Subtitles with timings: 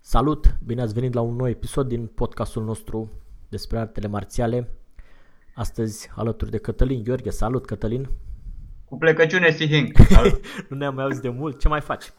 [0.00, 0.58] Salut!
[0.64, 3.10] Bine ați venit la un nou episod din podcastul nostru
[3.48, 4.68] despre artele marțiale.
[5.54, 7.30] Astăzi alături de Cătălin Gheorghe.
[7.30, 8.08] Salut Cătălin!
[8.84, 9.92] Cu plecăciune Sihing.
[10.68, 11.60] nu ne-am mai auzit de mult.
[11.60, 12.12] Ce mai faci?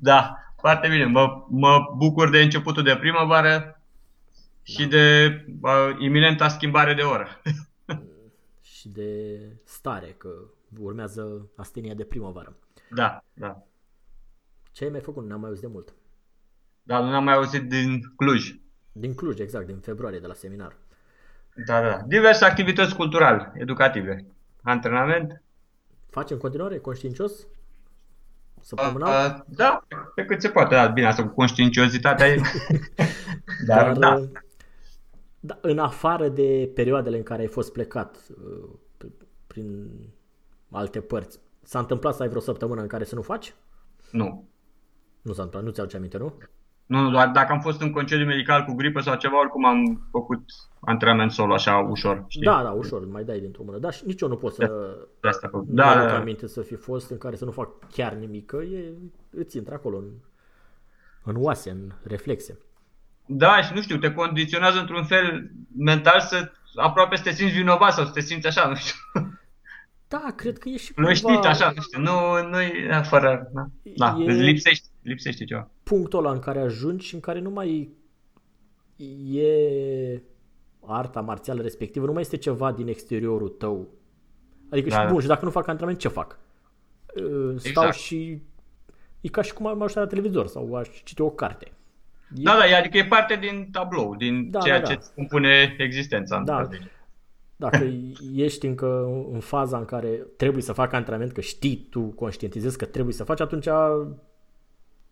[0.00, 1.04] Da, foarte bine.
[1.04, 3.80] Mă, mă bucur de începutul de primăvară
[4.62, 7.28] și de uh, iminenta schimbare de oră.
[8.74, 10.28] și de stare, că
[10.80, 12.56] urmează astenia de primăvară.
[12.90, 13.62] Da, da.
[14.74, 15.26] Ce ai mai făcut?
[15.26, 15.94] N-am mai auzit de mult.
[16.82, 18.54] Da, nu am mai auzit din Cluj.
[18.92, 20.76] Din Cluj, exact, din februarie, de la seminar.
[21.66, 22.02] Da, da.
[22.06, 24.26] Diverse activități culturale, educative.
[24.62, 25.42] Antrenament.
[26.10, 27.46] Faci în continuare conștiincios?
[28.60, 29.34] Săptămânal?
[29.36, 30.74] Uh, da, pe cât se poate.
[30.74, 32.40] Da, bine, asta cu conștiinciozitatea e...
[33.66, 34.28] Dar, Dar, da.
[35.40, 35.58] da.
[35.60, 38.68] În afară de perioadele în care ai fost plecat uh,
[39.46, 39.90] prin
[40.70, 43.54] alte părți, s-a întâmplat să ai vreo săptămână în care să nu faci?
[44.10, 44.48] Nu.
[45.24, 46.38] Nu s-a întâmplat, nu ți-au ce aminte, nu?
[46.86, 50.42] Nu, doar dacă am fost în concediu medical cu gripă sau ceva, oricum am făcut
[50.80, 52.24] antrenament solo așa ușor.
[52.28, 52.44] Știi?
[52.44, 53.78] Da, da, ușor, mai dai dintr-o mână.
[53.78, 54.72] Dar și nici eu nu pot să
[55.20, 56.16] de asta nu da, da, da.
[56.16, 58.92] aminte să fi fost în care să nu fac chiar nimic, că e,
[59.30, 60.10] îți intră acolo în,
[61.22, 62.58] în oase, în reflexe.
[63.26, 67.92] Da, și nu știu, te condiționează într-un fel mental să aproape să te simți vinovat
[67.92, 68.96] sau să te simți așa, nu știu.
[70.08, 71.12] Da, cred că e și cumva...
[71.12, 74.32] știi, așa, nu știu, nu, nu e fără, da, da e...
[74.32, 75.70] lipsește, lipsește ceva.
[75.82, 77.90] Punctul ăla în care ajungi și în care nu mai
[79.32, 80.22] e
[80.80, 83.88] arta marțială respectivă, nu mai este ceva din exteriorul tău.
[84.70, 85.20] Adică da, și bun, da.
[85.20, 86.38] și dacă nu fac antrenament, ce fac?
[87.56, 87.94] Stau exact.
[87.94, 88.40] și
[89.20, 91.72] e ca și cum am ajutat la televizor sau aș citi o carte.
[92.36, 92.42] E...
[92.42, 94.88] Da, da, adică e parte din tablou, din da, ceea da, da.
[94.88, 96.42] ce îți compune existența.
[96.44, 96.68] Da.
[97.56, 97.92] Dacă
[98.46, 102.84] ești încă în faza în care trebuie să fac antrenament, că știi tu, conștientizezi că
[102.84, 103.68] trebuie să faci, atunci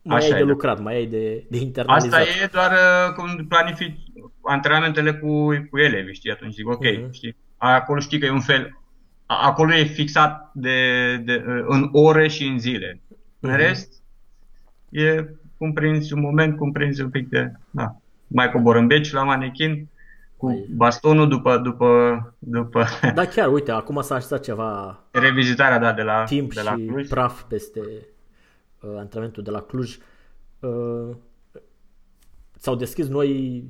[0.03, 0.51] mai Așa ai de da.
[0.51, 2.21] lucrat, mai ai de, de internalizat.
[2.21, 4.01] Asta e doar uh, cum planifici
[4.43, 6.31] antrenamentele cu, cu elevi, știi?
[6.31, 7.11] Atunci zic, ok, uh-huh.
[7.11, 7.37] știi?
[7.57, 8.81] Acolo știi că e un fel,
[9.27, 13.01] acolo e fixat de, de, uh, în ore și în zile.
[13.01, 13.41] Uh-huh.
[13.41, 13.59] În mhm.
[13.59, 13.93] rest,
[14.89, 15.25] e
[15.59, 17.97] cum prinzi un moment, cum prinzi un pic de, da,
[18.27, 19.89] mai cobor în beci la manechin,
[20.37, 22.85] cu păi- bastonul după, după, după...
[23.15, 24.99] Da, chiar, uite, acum s-a așezat ceva...
[25.11, 27.09] Revizitarea, da, de la Timp de la și Cluj.
[27.09, 27.87] praf peste uh,
[28.83, 29.99] antrenamentul de la Cluj.
[30.61, 31.17] Uh,
[32.57, 33.65] s-au deschis noi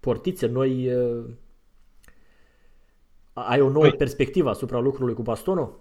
[0.00, 0.94] portițe, noi...
[0.94, 1.24] Uh,
[3.32, 5.80] ai o nouă păi, perspectivă asupra lucrului cu bastonul?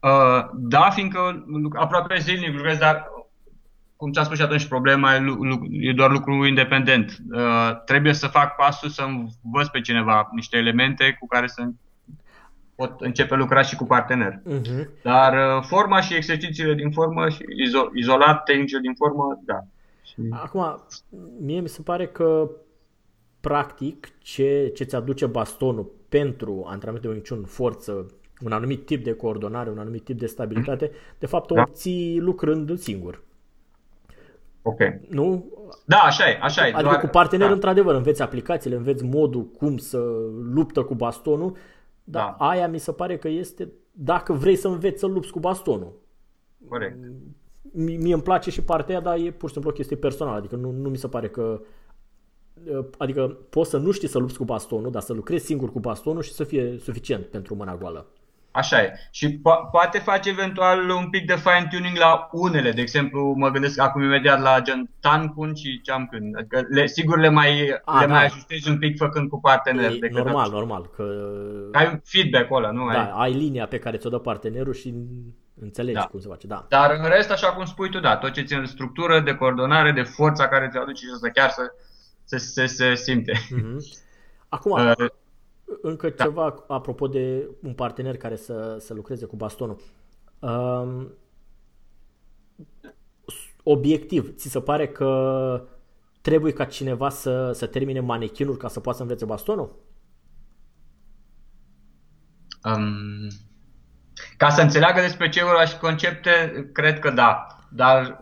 [0.00, 1.44] Uh, da, fiindcă
[1.74, 3.10] aproape zilnic lucrez, dar
[3.96, 5.24] cum ți-am spus și atunci, problema e,
[5.70, 7.18] e doar lucru independent.
[7.30, 11.68] Uh, trebuie să fac pasul să învăț pe cineva niște elemente cu care să
[12.76, 14.40] pot începe lucra și cu partener.
[14.48, 15.02] Uh-huh.
[15.02, 19.64] Dar uh, forma și exercițiile din formă și izo- izolat tehnicile din formă, da.
[20.02, 20.14] Și...
[20.30, 20.84] Acum,
[21.40, 22.50] mie mi se pare că
[23.40, 28.06] practic ce, ce ți aduce bastonul pentru antrenamentul de niciun forță,
[28.40, 31.18] un anumit tip de coordonare, un anumit tip de stabilitate, mm-hmm.
[31.18, 31.60] de fapt o da.
[31.60, 33.22] obții lucrând singur.
[34.62, 34.80] Ok.
[35.08, 35.44] Nu?
[35.84, 36.70] Da, așa e, așa e.
[36.70, 37.00] Adică doar...
[37.00, 37.52] cu partener, da.
[37.52, 39.98] într-adevăr, înveți aplicațiile, înveți modul cum să
[40.52, 41.56] luptă cu bastonul,
[42.08, 42.46] dar da.
[42.46, 45.92] aia mi se pare că este dacă vrei să înveți să lupți cu bastonul.
[46.68, 46.96] Corect.
[47.72, 50.56] Mie îmi place și partea aia, dar e pur și simplu o chestie personală, adică
[50.56, 51.60] nu, nu mi se pare că
[52.98, 56.22] Adică poți să nu știi să lupți cu bastonul, dar să lucrezi singur cu bastonul
[56.22, 58.06] și să fie suficient pentru mâna goală.
[58.56, 58.92] Așa e.
[59.10, 62.70] Și po- poate face eventual un pic de fine-tuning la unele.
[62.70, 66.22] De exemplu, mă gândesc acum imediat la gen Tankun și Champion.
[66.38, 68.12] Adică le, sigur le mai, A, le da.
[68.12, 69.90] mai ajustezi un pic făcând cu partener.
[69.90, 70.90] E, normal, normal.
[70.96, 71.04] Că...
[71.72, 72.90] Ai un feedback ăla, nu?
[72.92, 73.12] Da, ai...
[73.16, 74.94] ai linia pe care ți-o dă partenerul și
[75.60, 76.04] Înțelegi Da.
[76.04, 76.66] cum se face, da.
[76.68, 79.92] Dar în rest, așa cum spui tu, da, tot ce ține de structură, de coordonare,
[79.92, 81.62] de forța care ți aduce și să chiar să
[82.24, 83.32] se, se, se simte.
[83.50, 83.78] Mhm.
[84.48, 85.06] Acum, Uh,
[85.82, 86.24] încă da.
[86.24, 89.76] ceva apropo de un partener care să, să lucreze cu bastonul.
[90.38, 91.12] Um,
[93.62, 95.68] obiectiv, ți se pare că
[96.20, 99.76] trebuie ca cineva să, să termine manechinul ca să poată să învețe bastonul?
[102.64, 103.28] Um,
[104.36, 107.46] ca să înțeleagă despre ce vorba și concepte, cred că da.
[107.70, 108.20] Dar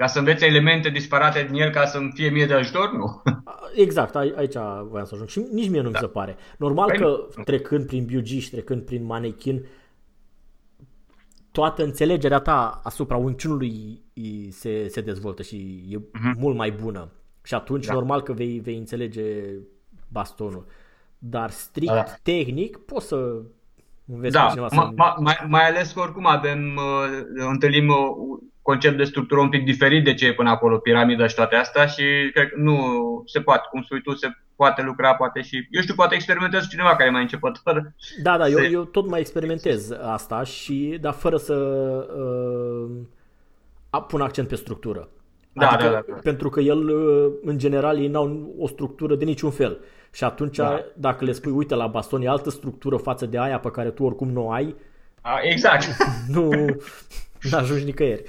[0.00, 3.22] ca să învețe elemente disparate din el ca să-mi fie mie de ajutor, nu.
[3.84, 4.54] Exact, ai- aici
[4.88, 5.28] voiam să ajung.
[5.28, 6.36] Și nici mie nu mi se pare.
[6.58, 7.42] Normal Păi că nu.
[7.42, 9.66] trecând prin BUG și trecând prin manechin,
[11.52, 15.98] toată înțelegerea ta asupra unciunului i- se, se dezvoltă și e
[16.38, 17.08] mult mai bună.
[17.42, 17.92] Și atunci Da.
[17.92, 19.44] normal că vei, vei înțelege
[20.08, 20.66] bastonul.
[21.18, 22.14] Dar strict Da, da.
[22.22, 23.42] tehnic poți să
[24.06, 24.74] înveți pe Da, cineva să...
[24.74, 27.96] ma, ma, mai, mai ales că oricum avem, uh, întâlnim uh,
[28.28, 28.38] un
[28.70, 31.86] concept de structură un pic diferit de ce e până acolo, piramida și toate astea
[31.86, 32.02] și
[32.34, 32.76] cred că nu
[33.26, 36.68] se poate, cum spui tu, se poate lucra, poate și, eu știu, poate experimentez cu
[36.68, 37.92] cineva care e mai începător.
[38.22, 41.54] Da, da, eu, se- eu tot mai experimentez asta și dar fără să
[42.18, 42.90] uh,
[43.90, 45.08] a- pun accent pe structură.
[45.52, 46.18] Da, adică, da, da, da.
[46.22, 49.78] Pentru că el, uh, în general, ei n-au o structură de niciun fel.
[50.12, 50.84] Și atunci, Da.
[50.94, 54.04] dacă le spui, uite, la baston e altă structură față de aia pe care tu
[54.04, 54.74] oricum nu o ai,
[55.20, 55.84] A, exact.
[56.34, 56.50] nu
[57.52, 58.22] ajungi nicăieri.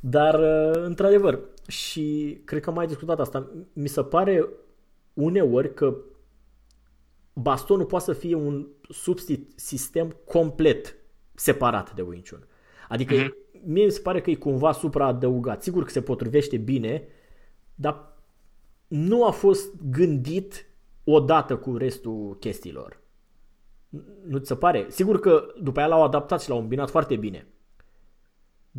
[0.00, 4.48] Dar, uh, într-adevăr, și cred că am mai discutat asta, mi se pare
[5.14, 5.96] uneori că
[7.32, 10.96] bastonul poate să fie un subsistem complet
[11.34, 12.46] separat de Wing Chun.
[12.88, 13.34] Adică Mhm.
[13.64, 15.62] mie mi se pare că e cumva supraadăugat.
[15.62, 17.08] Sigur că se potrivește bine,
[17.74, 18.16] dar
[18.88, 20.66] nu a fost gândit
[21.04, 23.00] odată cu restul chestiilor.
[24.26, 24.86] Nu ți se pare?
[24.88, 27.46] Sigur că după aia l-au adaptat și l-au îmbinat foarte bine.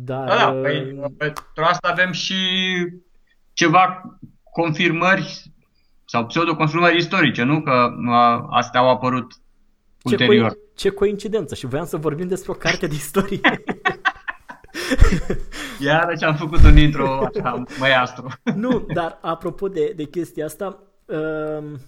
[0.04, 0.28] Dar...
[0.28, 2.34] Da, da, uh, păi, pentru asta avem și
[3.52, 4.02] ceva
[4.50, 5.52] confirmări
[6.04, 7.62] sau pseudo-confirmări istorice, nu?
[7.62, 9.40] Că a, astea au apărut ce,
[10.04, 10.48] ulterior.
[10.48, 13.40] coi- ce coincidență și voiam să vorbim despre o carte de istorie.
[15.80, 18.28] Iarăși am făcut un intro așa, măiastru.
[18.54, 21.80] nu, dar apropo de, de chestia asta, um,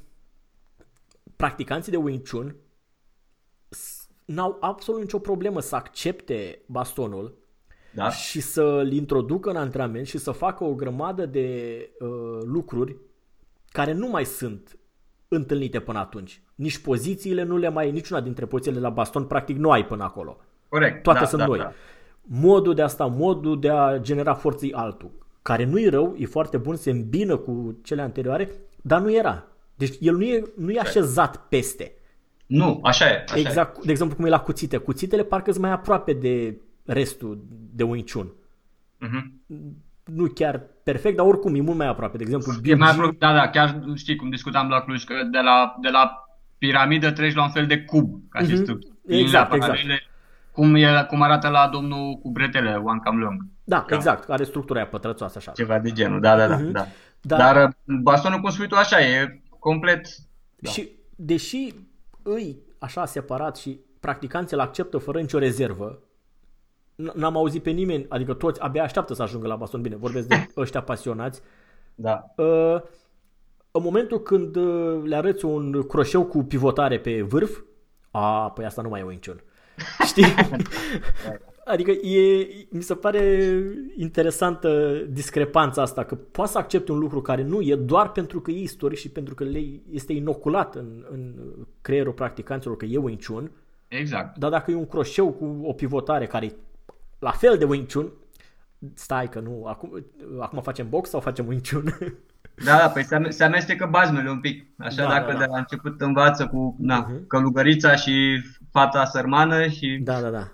[1.36, 2.56] practicanții de Wing Chun
[3.68, 7.38] s- n-au absolut nicio problemă să accepte bastonul
[7.94, 8.10] Da?
[8.10, 12.96] și să-l introducă în antrenament și să facă o grămadă de uh, lucruri
[13.68, 14.78] care nu mai sunt
[15.28, 16.42] întâlnite până atunci.
[16.54, 20.36] Nici pozițiile nu le mai, niciuna dintre pozițiile la baston practic nu ai până acolo.
[20.68, 21.02] Corect.
[21.02, 21.58] Toate da, sunt da, noi.
[21.58, 21.72] Da.
[22.22, 25.10] Modul de asta, modul de a genera forță e altul.
[25.42, 28.50] Care nu e rău, e foarte bun, se îmbină cu cele anterioare,
[28.82, 29.46] dar nu era.
[29.74, 31.92] Deci el nu e, nu e așezat peste.
[32.46, 33.24] Nu, așa e.
[33.28, 34.76] Așa Exact, de exemplu cum e la cuțite.
[34.76, 37.44] Cuțitele parcă sunt mai aproape de restul
[37.74, 38.32] de Wing Chun.
[38.98, 39.06] E.
[39.06, 39.32] Mhm.
[40.04, 42.16] Nu chiar perfect, dar oricum e mult mai aproape.
[42.16, 45.14] De exemplu, E mai BG, aproape, da, da, chiar știi cum discutam la Cluj, că
[45.30, 46.24] de la, de la
[46.58, 48.62] piramidă treci la un fel de cub, ca și Mhm.
[48.62, 48.94] structură.
[49.06, 49.58] Exact, Liniile exact.
[49.58, 50.02] paralele,
[50.52, 53.46] Cum, e, cum arată la domnul cu bretele, One Cam Long.
[53.64, 53.96] Da, Cam.
[53.98, 55.52] exact, are structura aia pătrățoasă așa.
[55.52, 56.56] Ceva de genul, da, da, da.
[56.56, 56.70] Mhm.
[56.70, 56.86] da.
[57.20, 60.06] Dar- Dar, uh, bastonul, cum spui tu, așa e, complet...
[60.58, 60.70] Da.
[60.70, 61.74] Și deși
[62.22, 66.02] îi așa separat și practicanții îl acceptă fără nicio rezervă, n-
[67.14, 69.80] n-am auzit pe nimeni, adică toți abia așteaptă să ajungă la baston.
[69.80, 71.40] Bine, vorbesc de ăștia pasionați.
[71.94, 72.32] Da.
[72.36, 72.80] Uh,
[73.70, 77.60] în momentul când uh, le arăți un croșeu cu pivotare pe vârf,
[78.10, 79.42] a, păi asta nu mai e Wing Chun.
[80.08, 80.34] Știi?
[81.64, 83.52] Adică e, mi se pare
[83.96, 88.50] interesantă discrepanța asta, că poate să accepte un lucru care nu e doar pentru că
[88.50, 91.34] e istoric și pentru că le este inoculat în, în
[91.80, 93.50] creierul practicanților că e Wing Chun,
[93.88, 94.38] Exact.
[94.38, 96.54] dar dacă e un croșeu cu o pivotare care e
[97.22, 98.12] la fel de Wing Chun,
[98.94, 100.04] stai că nu, acum,
[100.40, 101.84] acum facem box sau facem Wing Chun?
[102.64, 104.66] Da, da, păi se, ame- se amestecă bazmele un pic.
[104.78, 105.50] Așa, Da, dacă da, de da.
[105.52, 107.26] la început învață cu na, Mhm.
[107.26, 110.48] călugărița și fata sărmană și da, da, da.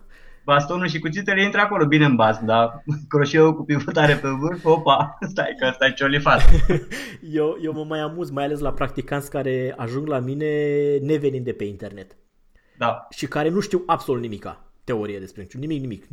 [0.45, 5.19] bastonul și cuțitele intră acolo bine în bazm, dar croșeul cu pivotare pe vârf, opa,
[5.31, 6.41] stai că ăsta e ciolifat.
[7.33, 10.47] Eu, eu mă mai amuz, mai ales la practicanți care ajung la mine
[11.03, 12.17] nevenind de pe internet
[12.79, 16.05] Da, și care nu știu absolut nimica teorie despre niciun, nimic, nimic.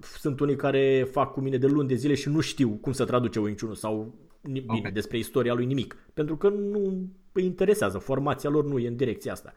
[0.00, 3.04] Sunt unii care fac cu mine de luni de zile și nu știu cum să
[3.04, 4.92] traduce Wing Chun sau ni- bine, Ok.
[4.92, 9.32] despre istoria lui nimic, pentru că nu îi interesează, formația lor nu e în direcția
[9.32, 9.52] asta.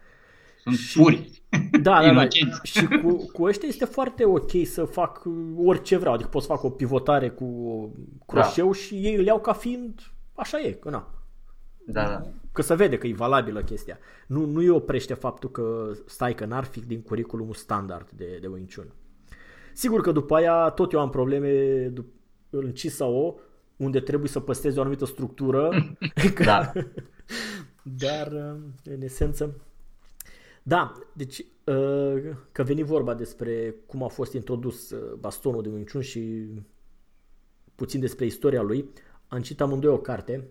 [0.63, 1.41] sunt Și- puri.
[1.71, 2.07] Da, da, da.
[2.11, 2.59] Inocenți.
[2.63, 5.23] Și cu, cu ăștia este foarte ok să fac
[5.57, 6.13] orice vreau.
[6.13, 7.91] Adică pot să fac o pivotare cu
[8.25, 9.99] croșeu și ei îl iau ca fiind
[10.33, 11.11] așa e, că na.
[11.85, 12.21] Da, da.
[12.51, 13.97] Că se vede că e valabilă chestia.
[14.27, 18.47] Nu, nu îi oprește faptul că stai că n-ar fi din curriculumul standard de, de
[18.47, 18.93] Wing Chun.
[19.77, 21.83] Sigur că după aia tot eu am probleme
[22.49, 23.39] în CISAO,
[23.75, 25.69] unde trebuie să păstrezi o anumită structură.
[26.45, 26.71] da.
[28.03, 28.31] Dar,
[28.83, 29.61] în esență,
[30.63, 31.45] da, deci
[32.51, 36.47] că veni vorba despre cum a fost introdus bastonul de Wing Chun și
[37.75, 38.89] puțin despre istoria lui,
[39.27, 40.47] am citit amândoi o carte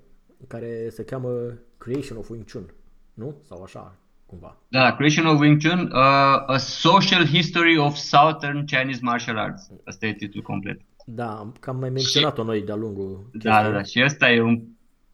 [0.47, 2.75] care se cheamă Creation of Wing Chun,
[3.15, 3.37] nu?
[3.43, 4.57] Sau așa, cumva.
[4.69, 9.71] Da, Creation of Wing Chun, uh, A Social History of Southern Chinese Martial Arts.
[9.85, 10.81] Asta e titlul complet.
[11.05, 12.47] Da, cam mai menționat-o și...
[12.47, 13.31] noi de-a lungul.
[13.33, 14.63] Da, da, da, și ăsta e un,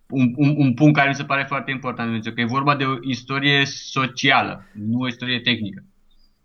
[0.09, 2.85] un, un, un punct care mi se pare foarte important, pentru că e vorba de
[2.85, 5.85] o istorie socială, nu o istorie tehnică.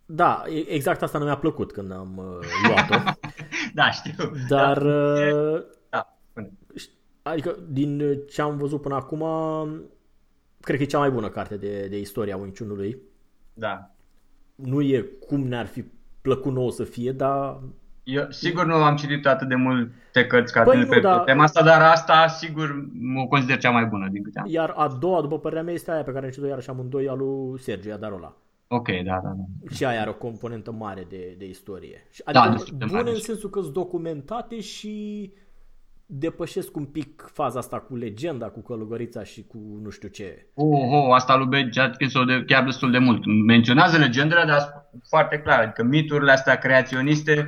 [0.05, 3.11] Da, exact asta nu mi-a plăcut când am uh, luat-o.
[3.73, 4.31] da, știu.
[4.49, 4.89] Dar, da.
[4.89, 6.17] Uh, da.
[7.21, 9.23] adică din ce am văzut până acum,
[10.67, 12.97] cred că e cea mai bună carte de, de istoria Wing Chun-ului.
[13.53, 13.91] Da.
[14.55, 15.83] Nu e cum ne-ar fi
[16.21, 17.59] plăcut nouă să fie, dar...
[18.03, 21.19] Eu sigur nu am citit atât de multe cărți ca păi nu, pe, da.
[21.19, 22.85] tema asta, dar asta sigur
[23.23, 24.45] o consider cea mai bună din câte am.
[24.49, 27.17] Iar a doua, după părerea mea, este aia pe care am citit-o iarăși amândoi, al
[27.17, 28.35] lui Sergiu Iadarola.
[28.67, 29.73] Ok, da, da, da.
[29.73, 32.07] Și aia are o componentă mare de, de istorie.
[32.31, 35.33] Da, adică da, bune în sensul că sunt documentate și
[36.09, 40.47] depășesc un pic faza asta cu legenda, cu călugărița și cu nu știu ce.
[40.53, 43.25] Oh, oh asta lui Bege Atkins de, chiar destul de mult.
[43.45, 47.47] Menționează legendele, dar foarte clar, adică miturile astea creaționiste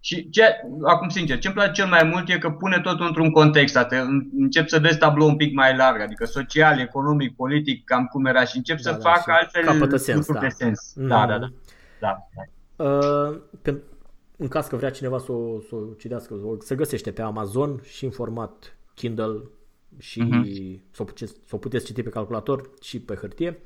[0.00, 0.42] și ce,
[0.84, 3.96] acum sincer, ce îmi place cel mai mult e că pune totul într-un context, te
[4.36, 8.44] încep să vezi tablou un pic mai larg, adică social, economic, politic, cam cum era
[8.44, 10.38] și încep da, să da, fac altfel sens, da.
[10.38, 10.92] de sens.
[10.94, 11.06] Mm.
[11.06, 11.46] Da, da, da.
[12.00, 12.84] da, da.
[12.84, 13.82] Uh, pe,
[14.36, 18.04] în caz că vrea cineva să o, să o citească, se găsește pe Amazon și
[18.04, 19.42] în format Kindle
[19.98, 20.80] și uh-huh.
[20.90, 23.58] să, o puteți, să o puteți citi pe calculator și pe hârtie.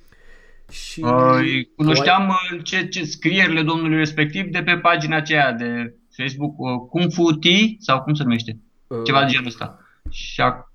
[0.71, 2.62] Și uh, cunoșteam ai...
[2.62, 7.67] ce, ce scrierile domnului respectiv de pe pagina aceea de Facebook, uh, Kung Fu Tea
[7.79, 8.59] sau cum se numește?
[8.87, 9.79] Uh, Ceva de genul ăsta.
[10.11, 10.73] Și a...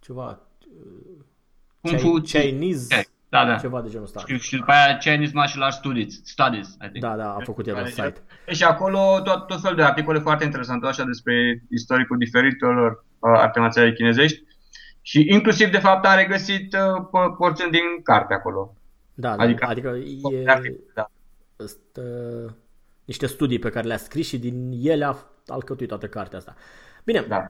[0.00, 0.46] Ceva...
[0.60, 1.24] Uh,
[1.80, 2.86] Kung Fu Chinese...
[2.90, 3.04] Okay.
[3.28, 3.56] Da, da.
[3.56, 4.22] Ceva de genul ăsta.
[4.26, 7.04] Și, și după aia Chinese Martial Arts Studies, Studies I think.
[7.04, 8.22] Da, da, a făcut el un site.
[8.46, 13.30] E, și acolo tot, tot felul de articole foarte interesante așa despre istoricul diferitelor uh,
[13.36, 14.42] arte marțiale chinezești
[15.02, 18.76] și inclusiv de fapt a regăsit uh, porțiuni din carte acolo.
[19.14, 19.88] Da, da adică, adică
[20.32, 20.44] e,
[20.94, 21.10] da.
[21.56, 22.02] Stă,
[23.04, 25.16] niște studii pe care le-a scris și din ele a
[25.46, 26.54] alcătuit toată cartea asta.
[27.04, 27.46] Bine, da.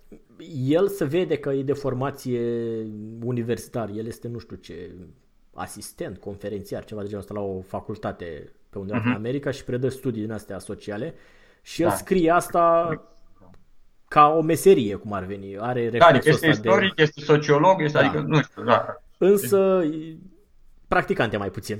[0.69, 2.41] el se vede că e de formație
[3.23, 4.91] universitar, el este nu știu ce,
[5.59, 9.05] asistent, conferențiar, ceva de genul ăsta la o facultate pe undeva uh-huh.
[9.05, 9.19] în mhm.
[9.19, 11.15] America și predă studii din astea sociale
[11.63, 11.95] și el da.
[11.95, 12.91] scrie asta
[14.09, 15.59] ca o meserie, cum ar veni.
[15.59, 17.03] Are da, adică este istoric, de...
[17.03, 18.05] este sociolog, este, da.
[18.05, 18.85] adică, nu știu, da.
[19.19, 19.85] Însă,
[20.89, 21.79] practicante mai puțin.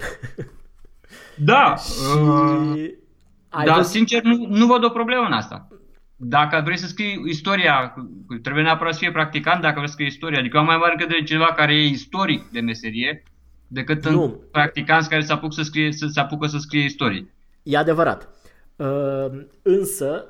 [1.37, 1.75] Da.
[1.85, 2.19] și...
[2.19, 3.91] Uh, dar, văzut...
[3.91, 5.69] sincer, nu, nu văd o problemă în asta.
[6.17, 7.95] Dacă vrei să scrii istoria,
[8.43, 10.39] trebuie neapărat să fie practicant dacă vrei să scrii istoria.
[10.39, 13.23] Adică am mai mare de cineva care e istoric de meserie
[13.69, 14.23] decât nu.
[14.23, 17.35] în practicanți care se apucă să, scrie, să, se apucă să scrie istorie.
[17.63, 18.29] E adevărat.
[18.77, 20.25] Uh, însă,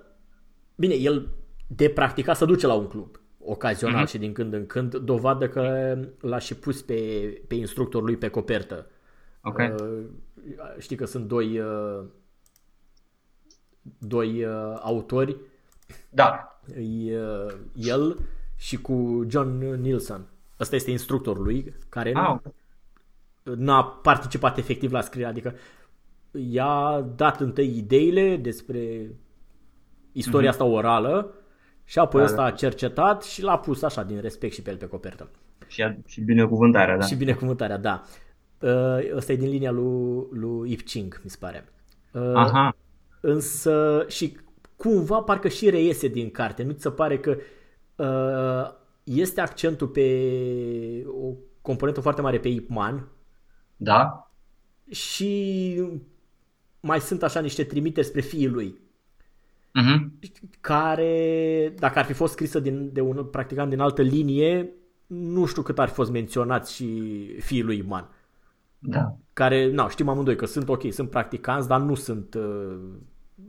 [0.75, 1.29] bine, el
[1.67, 4.11] de practicat să duce la un club ocazional uh-huh.
[4.11, 6.95] și din când în când, dovadă că l-a și pus pe,
[7.49, 8.87] pe instructorul lui pe copertă.
[9.43, 9.75] Okay.
[9.81, 10.05] Uh,
[10.79, 12.05] știi că sunt doi uh,
[13.99, 15.37] doi uh, autori.
[16.11, 16.61] Da.
[16.77, 18.19] E, uh, el
[18.57, 20.27] și cu John Nilsson.
[20.61, 22.53] Ăsta este instructorul lui, care ah, nu,
[23.57, 25.55] n-a participat efectiv la scriere, adică
[26.31, 29.11] i-a dat întâi ideile despre
[30.13, 30.53] istoria mm-hmm.
[30.53, 31.35] asta orală
[31.85, 32.45] și apoi da, ăsta da.
[32.45, 35.31] a cercetat și l-a pus așa din respect și pe el pe copertă.
[35.67, 37.07] Și, a, și binecuvântarea, da.
[37.07, 38.03] Și binecuvântarea, da.
[38.61, 41.69] Uh, ăsta e din linia lui, lui Ip Ching, mi se pare.
[42.13, 42.77] Uh, Aha.
[43.21, 44.37] Însă și
[44.77, 46.63] cumva parcă și reiese din carte.
[46.63, 47.37] Nu ți se pare că
[47.97, 50.07] uh, este accentul pe
[51.07, 53.09] o componentă foarte mare pe Ip Man,
[53.81, 54.31] da.
[54.91, 55.83] Și
[56.81, 58.81] mai sunt așa niște trimiteri spre fiii lui.
[59.69, 60.29] Uh-huh.
[60.61, 64.71] Care, dacă ar fi fost scrisă din, de un practicant din altă linie,
[65.07, 66.87] nu știu cât ar fi fost menționat și
[67.41, 68.09] fiii lui Iman.
[68.79, 69.17] Da.
[69.33, 72.79] Care, na, știm amândoi că sunt ok, sunt practicanți, dar nu sunt uh,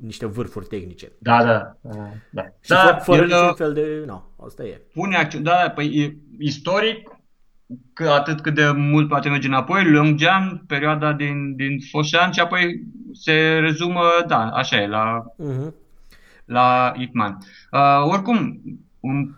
[0.01, 1.11] niște vârfuri tehnice.
[1.17, 1.77] Da, da.
[1.81, 1.95] Uh,
[2.31, 2.43] da.
[2.59, 3.97] Și da, fără niciun uh, fel de...
[3.99, 4.81] Nu, no, asta e.
[4.93, 7.18] Pune accent, da, păi istoric
[7.93, 12.83] că atât cât de mult poate merge înapoi, Lunggean, perioada din, din Foșan și apoi
[13.13, 15.73] se rezumă, da, așa e, la, uh-huh.
[16.45, 17.37] la Ip Man.
[17.71, 18.61] Uh, oricum,
[18.99, 19.31] un,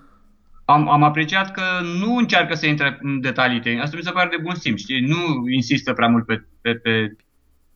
[0.65, 1.61] am, am apreciat că
[1.99, 3.83] nu încearcă să intre în detalii tehnice.
[3.83, 5.01] Asta mi se pare de bun simț, știi?
[5.01, 7.15] Nu insistă prea mult pe, pe, pe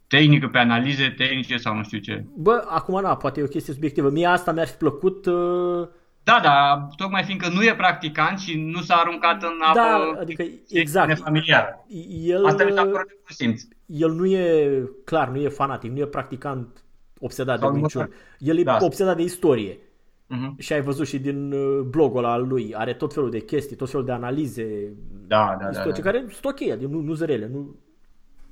[0.08, 2.26] tehnică, pe analize tehnice sau nu știu ce.
[2.38, 4.10] Bă, acum na, poate e o chestie subiectivă.
[4.10, 5.26] Mie asta mi-ar fi plăcut...
[5.26, 5.88] Uh...
[6.26, 10.44] Da, da, tocmai fiindcă nu e practicant și nu s-a aruncat în apă da, adică,
[10.70, 11.18] exact.
[11.18, 11.86] familiar.
[12.24, 13.62] El, Asta mi s-a părut de simț.
[13.86, 16.84] El nu e, clar, nu e fanatic, nu e practicant
[17.20, 18.10] obsedat sau de minciuni.
[18.40, 18.78] El e da.
[18.82, 19.78] obsedat de istorie.
[19.78, 20.58] Uh-huh.
[20.58, 23.76] Și ai văzut și din uh, blogul ăla al lui, are tot felul de chestii,
[23.76, 24.94] tot felul de analize
[25.28, 26.18] da, da, istorice, da, da.
[26.18, 27.76] care sunt ok, adică nu, nu zărele, nu,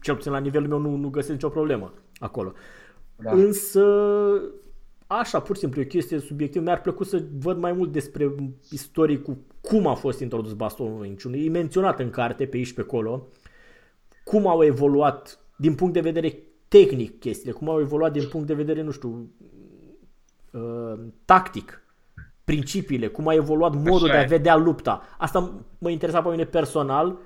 [0.02, 2.54] cel puțin la nivelul meu nu, nu găsesc nicio problemă acolo.
[3.16, 3.32] Da.
[3.32, 3.86] Însă,
[5.20, 6.64] așa, pur și simplu, e o chestie subiectivă.
[6.64, 8.36] Mi-ar plăcut să văd mai mult despre
[8.70, 11.46] istoricul, cum a fost introdus bastonul minciunii.
[11.46, 13.28] E menționat în carte, pe aici pe acolo,
[14.24, 18.54] cum au evoluat din punct de vedere tehnic chestiile, cum au evoluat din punct de
[18.54, 19.30] vedere, nu știu,
[20.52, 21.84] uh, tactic,
[22.44, 25.02] principiile, cum a evoluat modul Așa de a vedea lupta.
[25.18, 27.18] Asta mă interesa pe mine personal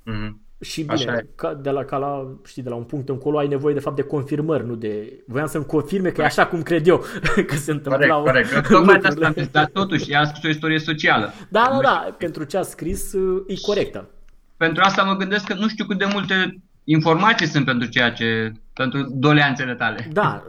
[0.00, 0.30] mm-hmm.
[0.62, 3.74] Și bine, ca de, la, ca la, știi, de la un punct încolo ai nevoie
[3.74, 5.22] de fapt de confirmări, nu de...
[5.26, 7.04] Voiam să-mi confirme că e așa cum cred eu
[7.48, 8.68] că se întâmplau Corect, corect.
[8.68, 11.32] Tocmai de asta dar totuși ea a scris o istorie socială.
[11.48, 14.08] Da, da, da, pentru ce a scris uh, e corectă.
[14.56, 18.52] Pentru asta mă gândesc că nu știu cât de multe informații sunt pentru ceea ce,
[18.72, 20.08] pentru doleanțele tale.
[20.12, 20.44] Da,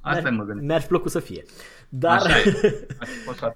[0.00, 0.66] Asta mă gândesc.
[0.66, 1.44] Mi-ar fi plăcut să fie.
[1.88, 2.16] Dar...
[2.16, 2.86] Așa e.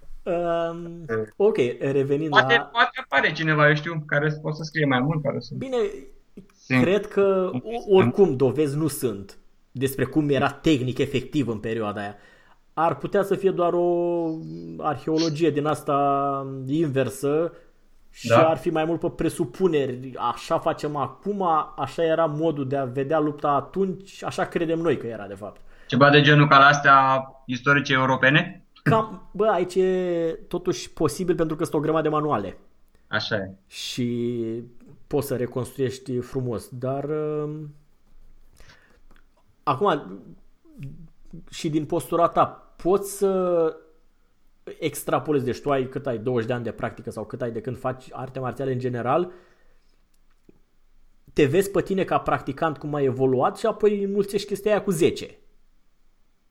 [0.22, 1.04] um,
[1.36, 2.62] ok, revenind poate, la...
[2.62, 5.22] Poate apare cineva, eu știu, care poate să scrie mai mult.
[5.22, 5.54] Care să...
[5.56, 5.76] Bine,
[6.56, 6.80] Sim.
[6.80, 7.50] cred că
[7.88, 9.38] oricum dovezi nu sunt
[9.70, 12.16] despre cum era tehnic efectiv în perioada aia.
[12.74, 14.26] Ar putea să fie doar o
[14.78, 17.52] arheologie din asta inversă
[18.10, 18.48] și da.
[18.48, 20.12] ar fi mai mult pe presupuneri.
[20.16, 25.06] Așa facem acum, așa era modul de a vedea lupta atunci, așa credem noi că
[25.06, 25.60] era de fapt.
[25.86, 28.61] Ceva de genul ca la astea istorice europene?
[28.82, 32.58] Cam, bă, aici e totuși posibil pentru că sunt o grămadă de manuale.
[33.06, 33.54] Așa e.
[33.66, 34.42] Și
[35.06, 37.60] poți să reconstruiești frumos, dar uh,
[39.62, 40.18] acum
[41.50, 43.76] și din postura ta poți să
[44.78, 47.60] extrapolezi, deci tu ai cât ai 20 de ani de practică sau cât ai de
[47.60, 49.32] când faci arte marțiale în general,
[51.32, 54.90] te vezi pe tine ca practicant cum ai evoluat și apoi înmulțești chestia aia cu
[54.90, 55.38] 10.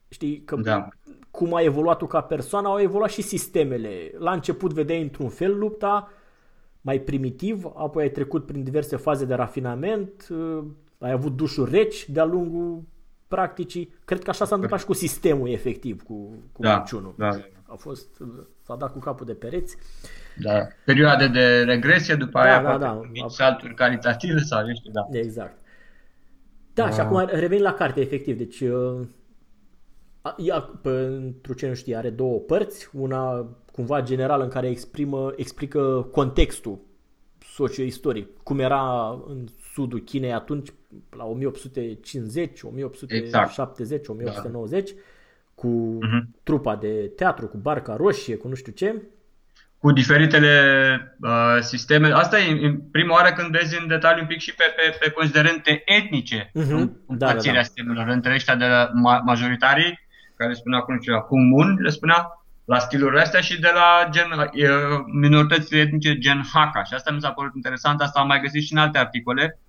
[0.08, 0.44] Știi?
[0.44, 0.88] Că da.
[1.32, 4.12] Cum a evoluat tu ca persoană, au evoluat și sistemele.
[4.17, 6.12] La început vedeai într-un fel lupta,
[6.82, 10.63] mai primitiv, apoi ai trecut prin diverse faze de rafinament, uh,
[10.98, 12.84] ai avut dușuri reci de-a lungul
[13.28, 13.94] practicii.
[14.06, 16.13] Cred că așa s-a întâmplat și cu sistemul efectiv, cu,
[16.52, 16.84] cu da,
[17.17, 17.30] Da.
[17.65, 18.22] A fost,
[18.62, 19.78] s-a dat cu capul de pereți.
[20.38, 20.67] Da.
[20.86, 23.02] Perioade de regresie, după da, aia da, da.
[23.28, 25.17] salturi calitative sau nu știu, da.
[25.20, 25.60] Exact.
[26.74, 28.38] Da, da, și acum revin la carte, efectiv.
[28.38, 29.08] Deci, uh,
[30.38, 36.08] ea, pentru ce nu știe, are două părți, una cumva generală în care exprimă, explică
[36.12, 36.80] contextul
[37.54, 40.70] socio-istoric, cum era în sudul Chinei atunci,
[41.18, 44.10] la 1850, 1870, exact.
[44.10, 44.96] 1890, da.
[45.56, 46.42] cu uh-huh.
[46.44, 49.02] trupa de teatru, cu barca roșie, cu nu știu ce.
[49.78, 52.12] Cu diferitele uh, sisteme.
[52.12, 55.82] Asta e prima oară când vezi în detaliu un pic și pe, pe, pe considerente
[55.86, 56.70] etnice uh-huh.
[56.70, 57.62] în da, da, da.
[57.62, 58.92] sistemelor între ăștia de la
[59.26, 60.00] majoritarii
[60.42, 64.52] care spunea acum ceva, Kung Mun, le spunea la stilurile astea și de la gen,
[65.14, 66.84] minoritățile etnice gen Hakka.
[66.84, 69.60] Și asta mi s-a părut interesant, asta am mai găsit și în alte articole,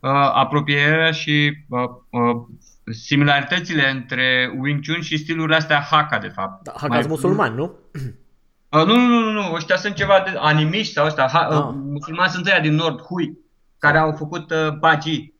[0.00, 1.80] uh, apropierea și uh,
[2.10, 2.36] uh,
[2.92, 6.62] similaritățile între Wing Chun și stilurile astea Hakka, de fapt.
[6.62, 7.74] Da, Hakka sunt musulmani, nu?
[8.68, 11.74] Uh, nu, nu, nu, nu, ăștia sunt ceva de animiști sau ăștia, ha, ah.
[11.74, 13.38] musulmani sunt ăia din Nord, Hui,
[13.78, 15.32] care au făcut uh, Baji.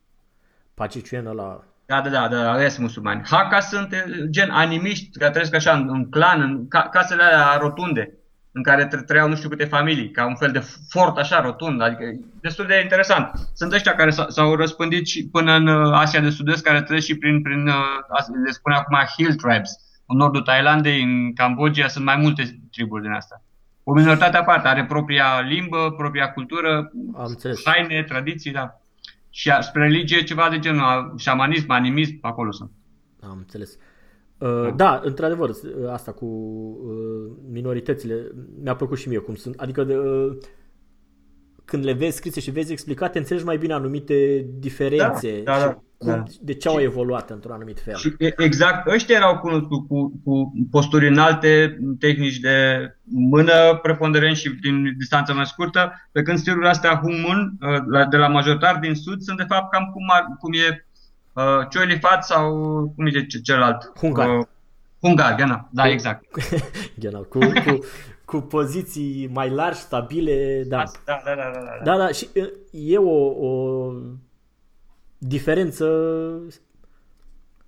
[0.75, 1.63] Baji Chuen ăla
[1.99, 3.21] da, da, da, da, ăia sunt musulmani.
[3.25, 7.57] Haka sunt eh, gen animiști care trăiesc așa în, în clan, în ca, casele alea
[7.59, 8.13] rotunde,
[8.51, 12.03] în care trăiau nu știu câte familii, ca un fel de fort așa rotund, adică
[12.41, 13.31] destul de interesant.
[13.53, 17.17] Sunt ăștia care s-au răspândit și până în uh, Asia de Sud-Est, care trăiesc și
[17.17, 17.73] prin, prin uh,
[18.45, 19.71] le spune acum Hill Tribes.
[20.07, 23.41] În nordul Thailandei, în Cambodgia, sunt mai multe triburi din asta.
[23.83, 28.80] O minoritate aparte, are propria limbă, propria cultură, Am haine, tradiții, da.
[29.33, 32.71] Și spre religie ceva de genul șamanism, animism, acolo sunt.
[33.19, 33.77] Am înțeles.
[34.37, 35.51] Uh, da, într-adevăr,
[35.91, 39.59] asta cu uh, minoritățile mi-a plăcut și mie cum sunt.
[39.59, 40.37] Adică de, uh,
[41.65, 45.73] când le vezi scrise și vezi explicate, înțelegi mai bine anumite diferențe da, da, da,
[45.73, 46.23] cum, da.
[46.41, 47.95] de ce au evoluat într-un anumit fel.
[47.95, 54.95] Și exact, ăștia erau cunoscuți cu, cu posturi înalte, tehnici de mână preponderent și din
[54.97, 59.37] distanță mai scurtă, pe când stilurile astea Humun, uh, de la majoritar din sud, sunt
[59.37, 60.85] de fapt cam cum, ar, cum e
[61.33, 62.53] uh, Choi Fat sau
[62.95, 63.91] cum e celălalt?
[63.99, 64.37] Hungar.
[64.37, 64.45] Uh,
[65.01, 66.25] Hungar, Ghana, da, exact.
[66.99, 67.79] Ghana, cu, cu,
[68.25, 70.83] cu poziții mai largi, stabile, da.
[71.05, 71.59] Da, da, da, da.
[71.83, 72.29] Da, da, da și
[72.71, 73.91] e o, o
[75.27, 75.85] diferență,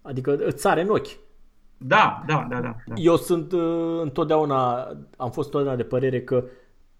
[0.01, 1.17] adică îți are în ochi.
[1.77, 2.75] Da, da, da, da.
[2.85, 2.93] da.
[2.95, 4.87] Eu sunt uh, întotdeauna,
[5.17, 6.45] am fost întotdeauna de părere că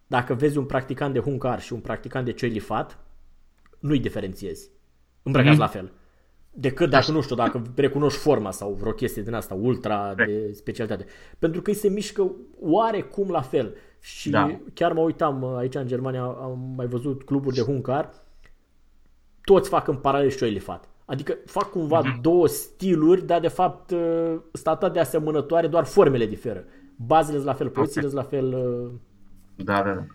[0.08, 3.00] dacă vezi un practicant de hunkar și un practicant de cioilifat,
[3.80, 4.70] nu-i diferențiezi.
[5.24, 5.60] Îmbrăcați mm-hmm.
[5.60, 5.92] la fel.
[6.52, 11.06] Decât dacă, nu știu, dacă recunoști forma sau vreo chestie din asta ultra de specialitate.
[11.40, 13.76] Pentru că îi se mișcă oarecum la fel.
[14.00, 14.60] Și da.
[14.74, 18.10] chiar mă uitam aici în Germania, am mai văzut cluburi de hunkar,
[19.44, 20.90] toți fac în paralel și elifat.
[21.06, 22.22] Adică fac cumva mm-hmm.
[22.22, 23.98] două stiluri, dar de fapt ă,
[24.52, 26.64] stata de asemănătoare, doar formele diferă.
[26.96, 28.54] Bazele sunt la fel, pozițiile sunt la fel.
[28.54, 28.92] Ă,
[29.56, 30.06] da, da, da.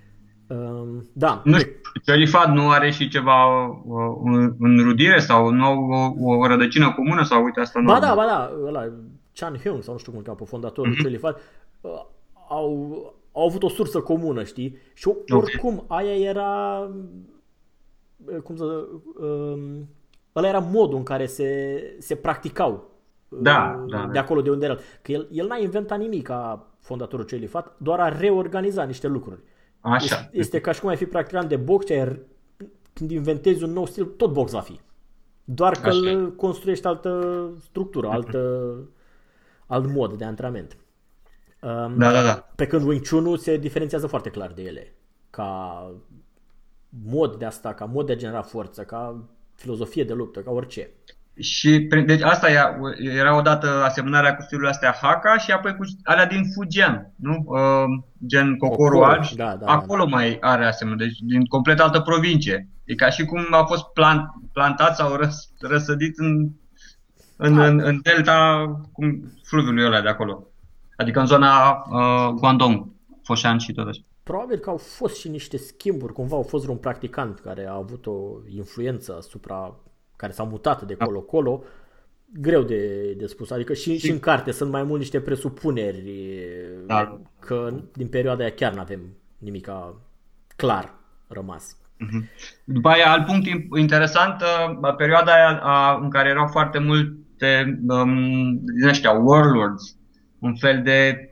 [0.55, 1.43] Um, da.
[1.45, 1.73] Nu știu,
[2.05, 5.89] Celifat nu are și ceva uh, înrudire sau nu
[6.21, 7.93] o, o rădăcină comună sau uite asta nu.
[7.93, 8.93] Ba da, ba da, ăla,
[9.35, 11.03] Chan Hyung sau nu știu cum cheamă, fondatorul mm-hmm.
[11.03, 11.41] Celifat,
[11.81, 11.91] uh,
[12.49, 12.99] au,
[13.33, 14.79] au avut o sursă comună, știi?
[14.95, 16.07] Și oricum okay.
[16.07, 16.95] aia era uh,
[18.43, 18.65] cum să
[19.21, 19.81] uh,
[20.37, 22.91] ăla era modul în care se, se practicau
[23.29, 24.77] da, uh, da, de acolo de unde era.
[25.03, 29.41] Că el, el n-a inventat nimic ca fondatorul Celifat, doar a reorganizat niște lucruri.
[29.81, 30.17] Așa.
[30.17, 31.87] Este, este ca și cum ai fi practicant de box,
[32.93, 34.81] când inventezi un nou stil, tot box va fi.
[35.45, 36.11] Doar că Așa.
[36.11, 38.75] îl construiești altă structură, altă,
[39.67, 40.77] alt mod de antrenament.
[41.63, 42.49] Um, da, da, da.
[42.55, 44.95] Pe când Wing Chun se diferențiază foarte clar de ele.
[45.31, 45.83] Ca
[47.11, 49.25] mod de asta, ca mod de a genera forță, ca
[49.55, 50.91] filozofie de luptă, ca orice.
[51.41, 52.49] Și deci asta
[52.99, 57.45] era odată asemănarea cu stilul astea Haka și apoi cu alea din Fujian, nu?
[57.47, 59.27] Uh, gen Kokoro alb.
[59.35, 60.11] Da, da, da, acolo da.
[60.11, 62.69] mai are asemănare, deci din complet altă provincie.
[62.85, 66.51] E ca și cum a fost plant, plantat sau răs, răsădit în,
[67.37, 67.67] în, da.
[67.67, 70.47] în, în delta cum, fluviului ăla de acolo.
[70.97, 72.87] Adică în zona uh, Guangdong,
[73.23, 74.01] Foshan și tot așa.
[74.29, 78.07] Probabil că au fost și niște schimburi, cumva au fost vreun practicant care a avut
[78.07, 78.21] o
[78.57, 79.77] influență asupra
[80.17, 81.63] care s-au mutat de colo-colo,
[82.41, 83.51] greu de, de spus.
[83.51, 86.05] Adică și, și în carte sunt mai mult niște presupuneri
[86.87, 87.21] da.
[87.39, 89.01] că din perioada aia chiar nu avem
[89.39, 89.69] nimic
[90.57, 90.95] clar
[91.29, 91.77] rămas.
[91.99, 92.29] Mhm.
[92.65, 98.61] După aia, alt punct interesant, uh, perioada aia a, în care erau foarte multe um,
[98.65, 99.97] din ăștia, warlords,
[100.39, 101.31] un fel de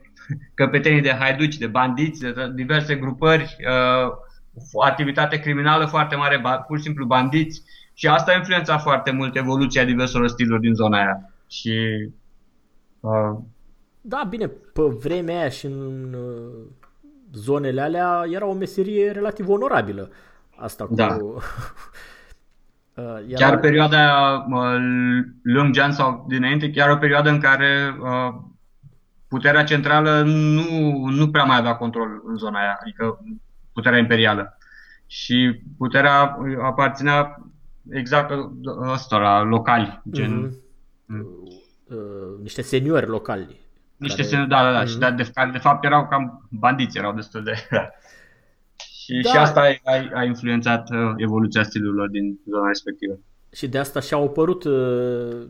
[0.53, 4.11] căpetenii de haiduci, de bandiți, de diverse grupări, uh,
[4.71, 7.63] o activitate criminală foarte mare, pur și simplu bandiți,
[7.93, 11.31] și asta a influențat foarte mult evoluția diverselor stiluri din zona aia.
[11.47, 11.77] Și
[12.99, 13.37] uh...
[14.01, 16.65] Da, bine, pe vremea aia și în uh,
[17.33, 20.09] zonele alea era o meserie relativ onorabilă.
[20.55, 20.93] Asta cu...
[20.93, 21.17] Da.
[22.97, 23.39] Uh, era...
[23.39, 24.79] Chiar perioada uh,
[25.41, 28.33] Lung Jan sau dinainte, chiar o perioadă în care uh,
[29.27, 33.19] puterea centrală nu, nu prea mai avea control în zona aia, adică
[33.73, 34.57] puterea imperială.
[35.07, 37.41] Și puterea aparținea
[37.89, 38.31] exact
[38.93, 40.49] ăstora, locali, gen...
[40.49, 40.65] Mm-hmm.
[41.87, 43.59] Uh, niște seniori locali.
[43.97, 44.27] Niște care...
[44.27, 44.87] seniori, da, da, da, mm-hmm.
[44.87, 47.53] și de, de, de fapt erau cam bandiți, erau destul de...
[49.03, 49.29] și, da.
[49.29, 53.19] și asta a, a influențat uh, evoluția stilurilor din zona respectivă.
[53.53, 55.47] Și de asta și-au apărut uh,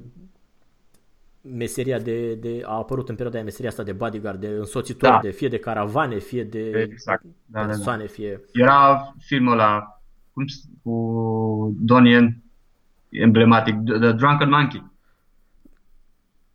[1.53, 5.19] meseria de, de, a apărut în perioada aia meseria asta de bodyguard, de însoțitor, da.
[5.21, 7.23] de fie de caravane, fie de exact.
[7.45, 8.11] da, persoane, da, da.
[8.11, 8.41] fie...
[8.53, 10.01] Era filmul la
[10.33, 10.45] cum,
[10.83, 12.43] cu Donnie
[13.09, 14.91] emblematic, The Drunken Monkey.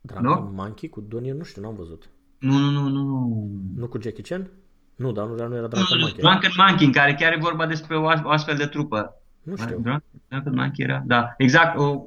[0.01, 0.51] Drunken nu?
[0.55, 2.11] Monkey cu Donnie, nu știu, n-am văzut.
[2.39, 3.51] Nu, nu, nu, nu.
[3.77, 4.51] Nu cu Jackie Chan?
[4.97, 6.21] Nu, dar nu, nu era Drunken Monkey.
[6.23, 9.22] Drunken Monkey, în care chiar e vorba despre o, astfel de trupă.
[9.43, 9.83] Nu știu.
[10.29, 11.35] Drunken Monkey era, da.
[11.37, 12.05] Exact, o,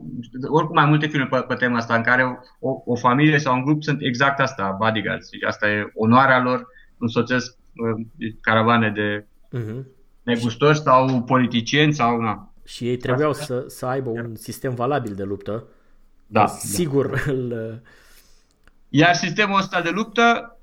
[0.47, 3.63] oricum mai multe filme pe, pe tema asta, în care o, o familie sau un
[3.63, 5.29] grup sunt exact asta, bodyguards.
[5.29, 6.67] Deci asta e onoarea lor,
[6.97, 8.05] însoțesc uh,
[8.41, 9.25] caravane de
[9.57, 9.93] uh-huh
[10.25, 12.53] negustori sau politicieni sau na.
[12.63, 15.67] Și ei trebuiau să, să aibă un sistem valabil de luptă.
[16.27, 16.47] Da.
[16.47, 17.31] Sigur da.
[17.31, 17.81] îl...
[18.89, 20.54] Iar sistemul ăsta de luptă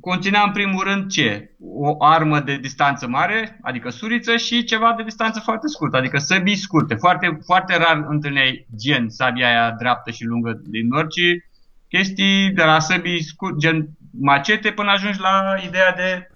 [0.00, 1.50] conținea în primul rând ce?
[1.60, 6.56] O armă de distanță mare, adică suriță și ceva de distanță foarte scurtă, adică săbii
[6.56, 6.94] scurte.
[6.94, 11.44] Foarte, foarte rar întâlneai gen sabia aia dreaptă și lungă din nord, ci
[11.88, 13.88] chestii de la săbii scurte, gen
[14.20, 16.28] macete până ajungi la ideea de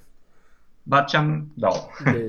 [0.83, 1.69] Baceam, da.
[2.05, 2.27] De...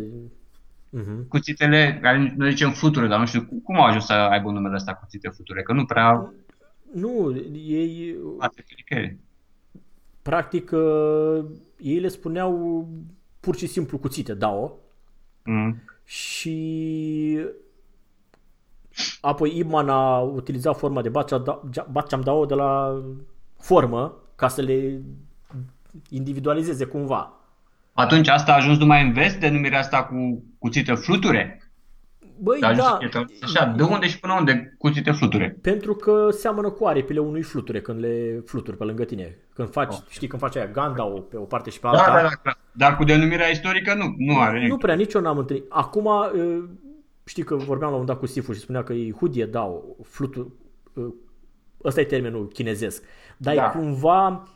[0.98, 1.28] Uh-huh.
[1.30, 4.94] Cuțitele, care noi zicem future, dar nu știu cum au ajuns să aibă numele ăsta
[4.94, 6.34] cuțite future, că nu prea...
[6.94, 8.16] Nu, ei...
[10.22, 11.46] Practic, uh,
[11.78, 12.88] ei le spuneau
[13.40, 14.76] pur și simplu cuțite, Dao.
[15.44, 15.84] Mm.
[16.04, 17.40] Și
[19.22, 21.12] apoi Ibman a utilizat forma de
[21.90, 23.02] Bacham Dao de la
[23.58, 25.02] formă ca să le
[26.10, 27.34] individualizeze cumva.
[27.94, 31.59] Atunci asta a ajuns numai în vest, denumirea asta cu cuțite fluture?
[32.42, 32.98] Băi, Dar da,
[33.42, 35.58] așa, de unde și până unde cuțite fluture?
[35.62, 39.38] pentru că seamănă cu aripile unui fluture când le fluturi pe lângă tine.
[39.54, 40.00] Când faci, Oh.
[40.10, 42.14] știi, când faci aia ganda o, pe o parte și pe Da, alta.
[42.16, 42.58] da, da, clar.
[42.72, 44.78] Dar cu denumirea istorică nu, nu are Nu nimic.
[44.80, 45.66] prea, nici eu n-am întâlnit.
[45.70, 46.64] Acum, uh,
[47.26, 49.82] știi că vorbeam la un dat cu Sifu și spunea că e hudie, da, o
[50.04, 50.48] flutur,
[50.94, 51.06] uh,
[51.84, 53.04] ăsta e termenul chinezesc,
[53.38, 53.66] dar Da.
[53.66, 54.48] e cumva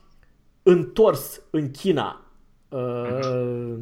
[0.63, 2.21] întors în China.
[2.69, 3.73] Uh,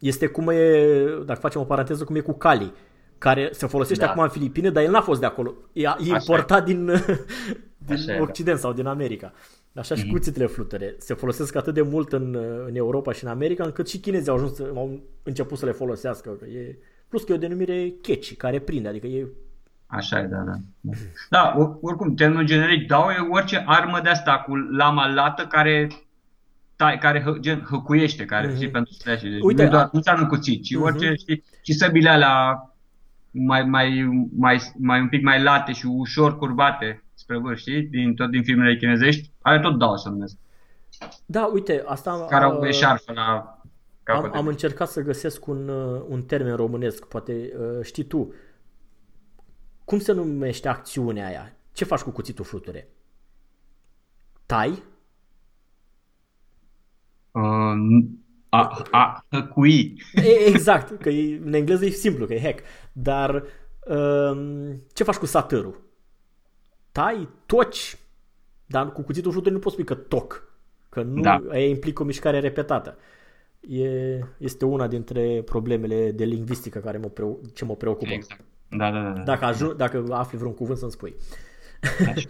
[0.00, 0.84] Este cum e,
[1.24, 2.72] dacă facem o paranteză, cum e cu Kali,
[3.18, 4.10] care se folosește Da.
[4.10, 5.54] acum în Filipine, dar el n-a fost de acolo.
[5.72, 6.84] E, e importat din,
[7.86, 8.22] din Așa e, da.
[8.22, 9.32] Occident sau din America.
[9.74, 10.12] Așa și Mhm.
[10.12, 10.94] cuțitele fluture.
[10.98, 12.34] Se folosesc atât de mult în,
[12.66, 15.72] în Europa și în America, încât și chinezii au, ajuns, să- au început să le
[15.72, 16.30] folosească.
[16.30, 16.76] Că E,
[17.08, 19.26] plus că e o denumire catchy, care prinde, adică e
[19.86, 20.52] Așa e, da, da.
[21.30, 25.88] Da, or- oricum, termenul generic dau e orice armă de asta cu lama lată care
[26.76, 28.54] tai, care hă, gen hăcuiește, care, Mhm.
[28.56, 30.82] știi, pentru slash deci Uite, nu, doar, a- nu înseamnă cuțit, ci Mhm.
[30.82, 32.62] orice, știi, și săbile alea
[33.30, 38.14] mai, mai, mai, mai un pic mai late și ușor curbate spre vârf, știi, din,
[38.14, 40.36] tot din filmele chinezești, ale tot dau să numesc,
[41.26, 43.58] Da, uite, asta care au uh, eșarfă la
[44.04, 44.34] am, capăt.
[44.34, 48.34] am încercat să găsesc un, uh, un termen românesc, poate uh, știi tu.
[49.84, 51.56] Cum se numește acțiunea aia?
[51.72, 52.88] Ce faci cu cuțitul fluture?
[54.46, 54.82] Tai?
[57.30, 57.74] Uh,
[58.48, 60.02] a, a hăcui.
[60.14, 62.62] E, exact, că e, în engleză e simplu, că e hack.
[62.92, 63.44] Dar
[63.86, 65.80] um, ce faci cu satărul?
[66.92, 67.98] Tai, toci,
[68.66, 70.52] dar cu cuțitul fluture nu poți spui că toc,
[70.88, 71.42] că nu, Da.
[71.50, 72.96] aia implică o mișcare repetată.
[73.60, 73.88] E,
[74.38, 78.12] este una dintre problemele de lingvistică care mă preu, ce mă preocupă.
[78.12, 78.40] Exact.
[78.68, 79.10] Da, da, da.
[79.10, 79.22] da.
[79.22, 81.14] Dacă, ajung, dacă afli vreun cuvânt să-mi spui.
[82.08, 82.24] Uh,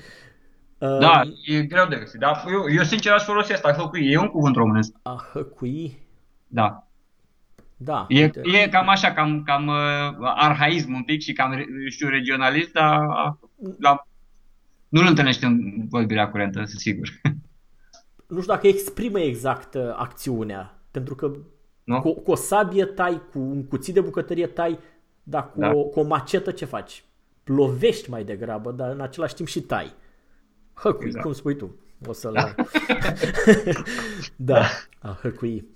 [0.98, 2.20] Da, e greu de găsit.
[2.20, 4.11] Dar eu, eu sincer aș folosi asta, hăcui.
[4.11, 4.92] E un cuvânt românesc.
[5.02, 5.98] A hăcui,
[6.48, 6.87] Da.
[7.76, 8.06] da.
[8.08, 8.40] E, uite.
[8.44, 13.00] e cam așa, cam, cam uh, arhaism un pic și cam, re- știu, regionalist, dar
[13.78, 14.06] la,
[14.88, 17.08] nu-l întâlnești în vorbirea curentă, sunt sigur.
[18.28, 21.32] Nu știu dacă exprimă exact uh, acțiunea, pentru că
[21.84, 22.00] Nu?
[22.00, 24.78] cu, cu o sabie tai, cu un cuțit de bucătărie tai,
[25.22, 25.70] dar cu, Da.
[25.74, 27.04] o, cu o macetă ce faci?
[27.44, 29.92] Lovești mai degrabă, dar în același timp și tai.
[30.74, 31.24] Hăcui, Exact.
[31.24, 31.74] cum spui tu.
[32.06, 32.54] O să-l...
[34.37, 34.66] da,
[35.08, 35.68] a hăcui.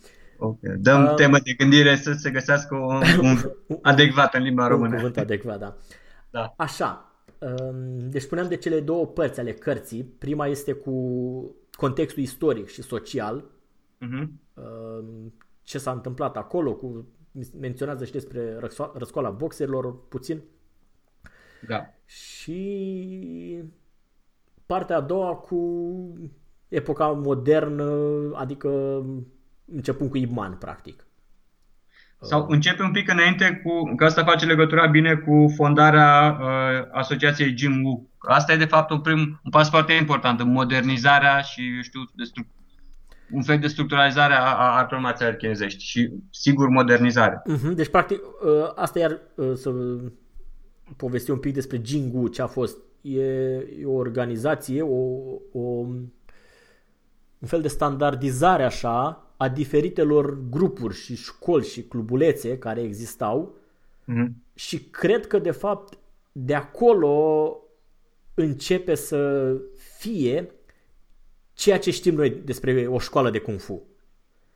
[0.44, 0.76] Okay.
[0.78, 3.36] Dăm Um, temă de gândire să se găsească un, un
[3.82, 4.94] adecvat în limba Un română.
[4.94, 5.76] cuvânt adecvat, da.
[6.30, 6.54] Da.
[6.56, 7.12] Așa.
[7.38, 10.02] um, Deci spuneam de cele două părți ale cărții.
[10.04, 10.94] Prima este cu
[11.72, 13.44] contextul istoric și social.
[13.98, 14.40] Mhm.
[14.54, 17.06] um, Ce s-a întâmplat acolo, cu
[17.60, 20.42] menționează și despre răsco- răscoala boxerilor puțin.
[21.68, 21.86] Da.
[22.04, 23.62] Și
[24.66, 25.58] partea a doua cu
[26.68, 27.90] epoca modernă,
[28.34, 29.02] adică
[29.64, 31.06] începând cu Ibman, practic.
[32.20, 37.56] Sau începe un pic înainte cu, că asta face legătura bine cu fondarea uh, asociației
[37.56, 38.06] Jim Woo.
[38.18, 42.00] Asta e de fapt un prim un pas foarte important în modernizarea și, eu știu,
[42.14, 42.46] de stru-
[43.30, 47.42] un fel de structuralizare a, a artelor marțiale chinezești și, sigur, modernizare.
[47.46, 49.70] Mhm, Deci, practic, ă, asta iar ă, să
[50.96, 52.76] povesti un pic despre Jingu, ce a fost.
[53.00, 53.20] E,
[53.80, 54.96] e o organizație, o,
[55.52, 55.60] o,
[57.38, 63.54] un fel de standardizare așa a diferitelor grupuri și școli și clubulețe care existau
[64.04, 64.32] Mhm.
[64.54, 65.98] și cred că, de fapt,
[66.32, 67.56] de acolo
[68.34, 69.52] începe să
[69.98, 70.50] fie
[71.54, 73.82] ceea ce știm noi despre o școală de Kung Fu.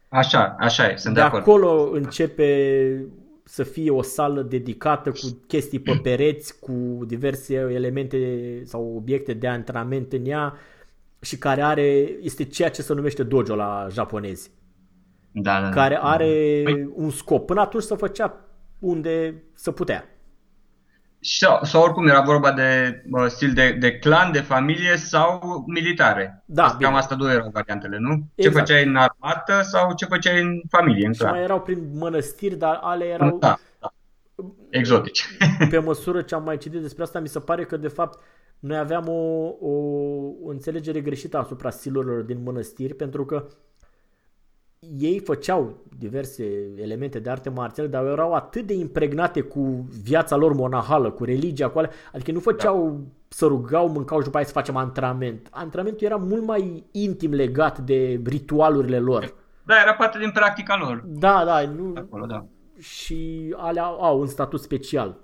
[0.09, 1.42] Așa, așa e, sunt De de acord.
[1.42, 3.07] acolo începe
[3.44, 8.18] să fie o sală dedicată cu chestii pe pereți, cu diverse elemente
[8.64, 10.55] sau obiecte de antrenament în ea
[11.20, 14.51] și care are, este ceea ce se numește dojo la japonezi,
[15.42, 15.68] Da, da, da.
[15.75, 17.46] care are Păi- un scop.
[17.46, 18.40] Până atunci se făcea
[18.79, 20.05] unde se putea.
[21.20, 26.42] Sau, sau oricum era vorba de uh, stil de, de clan, de familie sau militare.
[26.46, 26.90] Da, Cam bine.
[26.90, 28.14] asta două erau variantele, nu?
[28.14, 28.57] Ce Exact.
[28.66, 31.42] făceai în armată sau ce făceai în familie, în Și mai clan.
[31.42, 33.92] erau prin mănăstiri, dar ale erau Da, da.
[34.70, 35.27] Exotici.
[35.70, 38.18] pe măsură ce am mai citit despre asta, mi se pare că de fapt
[38.59, 39.12] noi aveam o,
[39.61, 39.70] o,
[40.44, 43.46] o înțelegere greșită asupra stilurilor din mănăstiri, pentru că
[44.99, 46.45] ei făceau diverse
[46.77, 51.69] elemente de arte marțiale, dar erau atât de impregnate cu viața lor monahală, cu religia,
[51.69, 55.49] cu alea, adică nu făceau, să rugau, mâncau și după aia să facem antrenament.
[55.51, 59.35] Antrenamentul era mult mai intim legat de ritualurile lor.
[59.65, 61.03] Da, era parte din practica lor.
[61.07, 62.45] Da, da, nu, Acolo, da.
[62.79, 65.17] și alea au un statut special.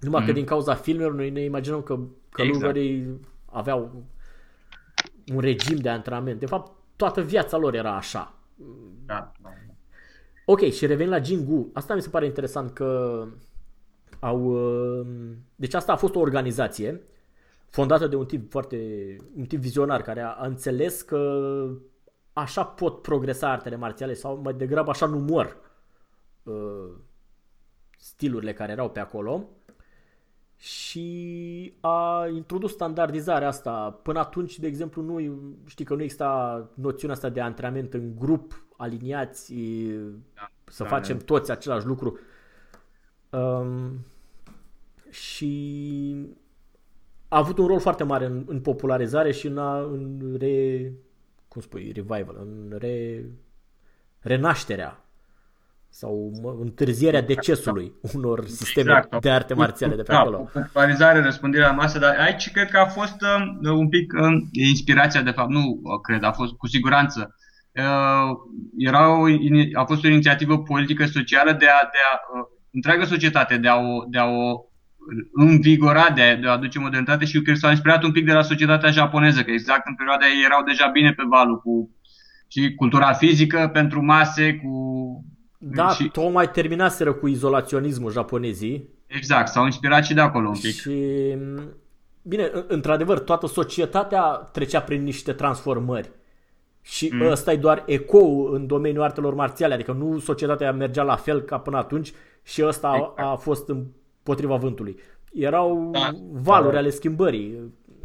[0.00, 0.26] Numai mm.
[0.26, 0.40] că Mhm.
[0.40, 1.98] din cauza filmelor noi ne imaginăm că
[2.30, 3.24] călugării exact.
[3.52, 4.02] aveau
[5.34, 6.38] un regim de antrenament.
[6.40, 8.34] De fapt, toată viața lor era așa.
[9.06, 9.32] Da.
[9.42, 9.50] da.
[10.44, 11.70] Ok, și revin la Jingu.
[11.72, 13.24] Asta mi se pare interesant că
[14.20, 14.44] au...
[14.44, 15.06] uh,
[15.56, 17.00] Deci asta a fost o organizație
[17.68, 19.16] fondată de un tip foarte...
[19.36, 21.42] un tip vizionar care a, a înțeles că
[22.32, 25.56] așa pot progresa artele marțiale sau mai degrabă așa număr
[26.42, 26.90] uh,
[27.98, 29.48] stilurile care erau pe acolo
[30.62, 33.98] și a introdus standardizarea asta.
[34.02, 38.64] Până atunci, de exemplu, nu știi că nu exista noțiunea asta de antrenament în grup,
[38.76, 39.54] aliniați,
[40.34, 41.24] Da, să da, facem da.
[41.24, 42.18] toți același lucru.
[43.30, 44.06] Um,
[45.10, 46.26] și
[47.28, 50.92] a avut un rol foarte mare în, în popularizare și în, a, în re,
[51.48, 53.24] cum spui, revival, în re,
[54.18, 55.01] renașterea
[55.94, 59.22] sau mă, întârzierea decesului unor sisteme Exact.
[59.22, 60.50] de arte marțiale de pe da, acolo.
[60.52, 63.16] Popularizare, răspândirea la masă, dar aici cred că a fost
[63.62, 67.36] uh, un pic uh, inspirația, de fapt, nu uh, cred, a fost cu siguranță.
[67.72, 68.36] Uh,
[68.78, 73.04] era o, ini- a fost o inițiativă politică socială de a, de a uh, întreaga
[73.04, 74.64] societate de a o, de a o
[75.32, 78.24] învigora, de a, de a aduce modernitate și eu cred că s-a inspirat un pic
[78.24, 81.96] de la societatea japoneză, că exact în perioada ei erau deja bine pe valul cu
[82.48, 84.72] și cultura fizică pentru mase, cu
[85.64, 90.74] Da, și, tocmai terminaseră cu izolaționismul japonezii exact, s-au inspirat și de acolo un pic.
[90.74, 91.36] Și,
[92.22, 94.22] bine, în- într-adevăr, toată societatea
[94.52, 96.10] trecea prin niște transformări.
[96.80, 97.26] Și mm.
[97.30, 101.58] ăsta e doar ecou în domeniul artelor marțiale, adică nu societatea mergea la fel ca
[101.58, 103.18] până atunci și ăsta a, Exact.
[103.18, 104.96] a fost împotriva vântului.
[105.32, 106.10] Erau Da.
[106.32, 107.58] valuri ale schimbării.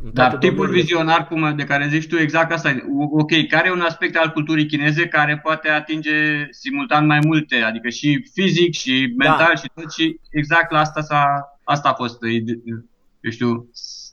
[0.04, 0.82] În Dar toate tipul domeniile.
[0.82, 2.84] vizionar cum, de care zici tu, exact asta e.
[2.98, 7.56] O- Ok, care e un aspect al culturii chineze care poate atinge simultan mai multe,
[7.56, 9.56] adică și fizic și mental Da.
[9.56, 11.26] și tot și exact la asta s-a,
[11.64, 12.62] asta a fost, ide-
[13.22, 13.70] eu știu,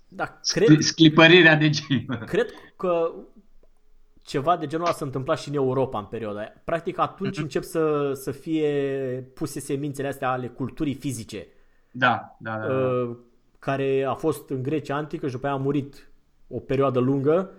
[0.08, 0.66] Da, cred...
[0.66, 2.04] cred, sclipărirea de gen.
[2.26, 3.10] cred că
[4.22, 6.52] ceva de genul ăsta se întâmpla și în Europa în perioada aia.
[6.64, 8.68] Practic atunci încep să, să fie
[9.34, 11.46] puse semințele astea ale culturii fizice.
[11.90, 12.66] Da, da, da.
[12.66, 12.74] da.
[12.74, 13.16] uh,
[13.64, 16.08] care a fost în Grecia antică și după aia a murit
[16.48, 17.50] o perioadă lungă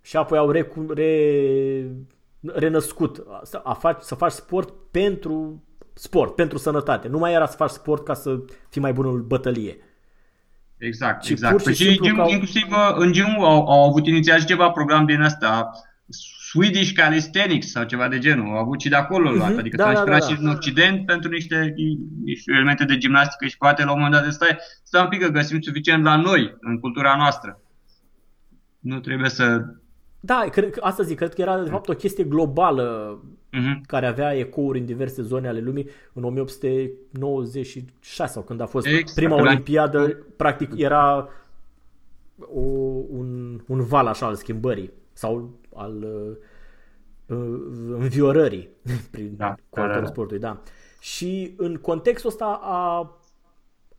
[0.00, 1.90] și apoi au recu- re,
[2.40, 7.08] renăscut să, a faci, să faci sport pentru sport, pentru sănătate.
[7.08, 9.76] Nu mai era să faci sport ca să fii mai bun în bătălie.
[10.78, 11.52] Exact, Și exact.
[11.52, 14.06] pur și Păi și simplu gym, că au- inclusiv uh, în gym au, au avut
[14.06, 15.70] inițial și ceva program din asta,
[16.54, 18.46] Swedish Calisthenics sau ceva de genul.
[18.46, 19.48] Au avut și de acolo luat.
[19.50, 20.34] Mhm, Adică da, s-au da, inspirat da, da.
[20.34, 21.74] și în Occident pentru niște,
[22.24, 25.20] niște elemente de gimnastică și poate la un moment dat de stai, stai un pic
[25.20, 27.60] că găsim suficient la noi, în cultura noastră.
[28.80, 29.64] Nu trebuie să...
[30.20, 33.18] Da, cred, că- asta zic, cred că era de fapt o chestie globală
[33.56, 33.80] Mhm.
[33.86, 39.14] care avea ecouri în diverse zone ale lumii în 1896 sau când a fost Exact,
[39.14, 41.28] prima la- olimpiadă, practic era
[42.54, 42.60] o,
[43.10, 46.36] un, un val așa al schimbării sau al uh,
[47.36, 47.60] uh,
[47.98, 48.68] înviorării
[49.10, 50.06] prin Da, cu da, ajutorul da, da.
[50.06, 50.60] sportului, da.
[51.00, 53.12] Și în contextul ăsta a,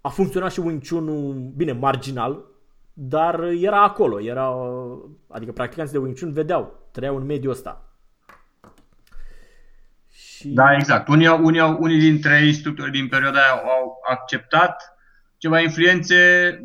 [0.01, 2.45] a funcționat și Wing chun bine, marginal,
[2.93, 4.55] dar era acolo, era,
[5.27, 7.89] adică practicanții de Wing Chun vedeau, trăiau în mediul ăsta.
[10.09, 11.07] Și Da, exact.
[11.07, 14.94] Unii, au- unii, au- unii dintre instructori din perioada aia au acceptat
[15.45, 16.15] ceva influențe,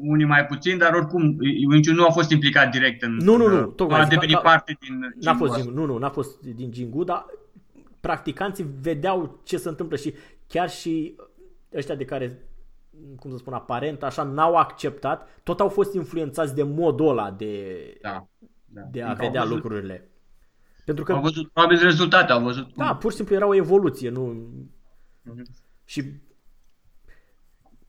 [0.01, 1.23] unii mai puțin, dar oricum
[1.71, 3.17] Wing Chun nu a fost implicat direct în...
[3.17, 5.15] Nu, nu, nu, în- tocmai a zic, devenit ca- parte din...
[5.21, 7.27] N-a fost gym-ul din, nu, nu, n-a fost din Jingu, dar
[8.01, 10.15] practicanții vedeau ce se întâmplă și
[10.47, 11.17] chiar și
[11.75, 12.39] ăștia de care,
[13.17, 17.65] cum să spun, aparent, așa, n-au acceptat, tot au fost influențați de modul ăla de,
[18.03, 18.29] Da,
[18.65, 18.81] da.
[18.91, 20.09] de a Au vedea văzut- lucrurile.
[20.85, 22.85] Pentru că, Au văzut probabil rezultate, au văzut cum.
[22.87, 24.23] da, pur și simplu era o evoluție, nu...
[25.23, 25.47] Mhm.
[25.85, 26.03] Și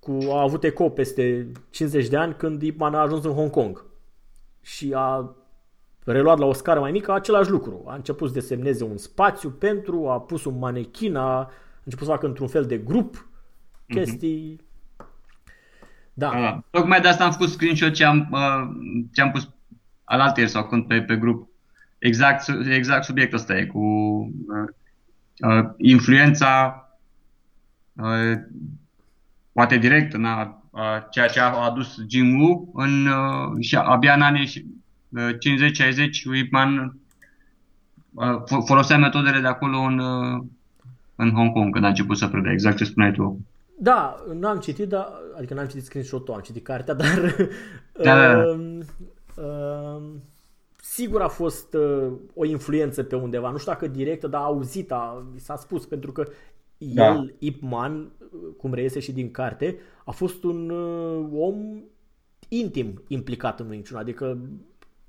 [0.02, 3.50] cu, a avut eco peste 50 de ani când Ip Man a ajuns în Hong
[3.50, 3.86] Kong
[4.62, 5.36] și a
[6.06, 7.84] reluat la o scară mai mică același lucru.
[7.88, 11.52] A început să desemneze un spațiu pentru, a pus un manechin, a
[11.84, 13.28] început să facă într-un fel de grup
[13.88, 14.60] chestii.
[16.14, 16.64] Da, Da.
[16.70, 19.50] Tocmai de asta am făcut screenshot ce am, uh, ce am pus
[20.04, 21.50] alaltăieri sau când pe, pe grup.
[21.98, 24.70] Exact, su- exact subiectul ăsta e cu uh,
[25.38, 26.86] uh, influența
[27.94, 28.34] uh,
[29.52, 34.14] poate direct în a, a, ceea ce a adus Jim Woo în, uh, și abia
[34.14, 34.66] în anii
[35.10, 37.00] uh, 50-60 Ip Man
[38.14, 40.44] uh, fo- folosea metodele de acolo în, uh,
[41.16, 43.40] în Hong Kong când a început să predea, exact ce spuneai tu.
[43.76, 47.36] Da, n-am citit, dar, adică n-am citit screenshot-ul, am citit cartea, dar
[48.02, 48.48] Da, da, da.
[48.52, 48.84] um,
[49.36, 50.24] um,
[50.82, 55.26] sigur a fost uh, o influență pe undeva, nu știu dacă directă, dar auzit, a,
[55.36, 56.28] s-a spus, pentru că
[56.78, 57.06] Da.
[57.08, 58.12] el, Ip Man,
[58.58, 61.84] cum reiese și din carte, a fost un uh, om
[62.48, 64.38] intim implicat în Wing Chun, adică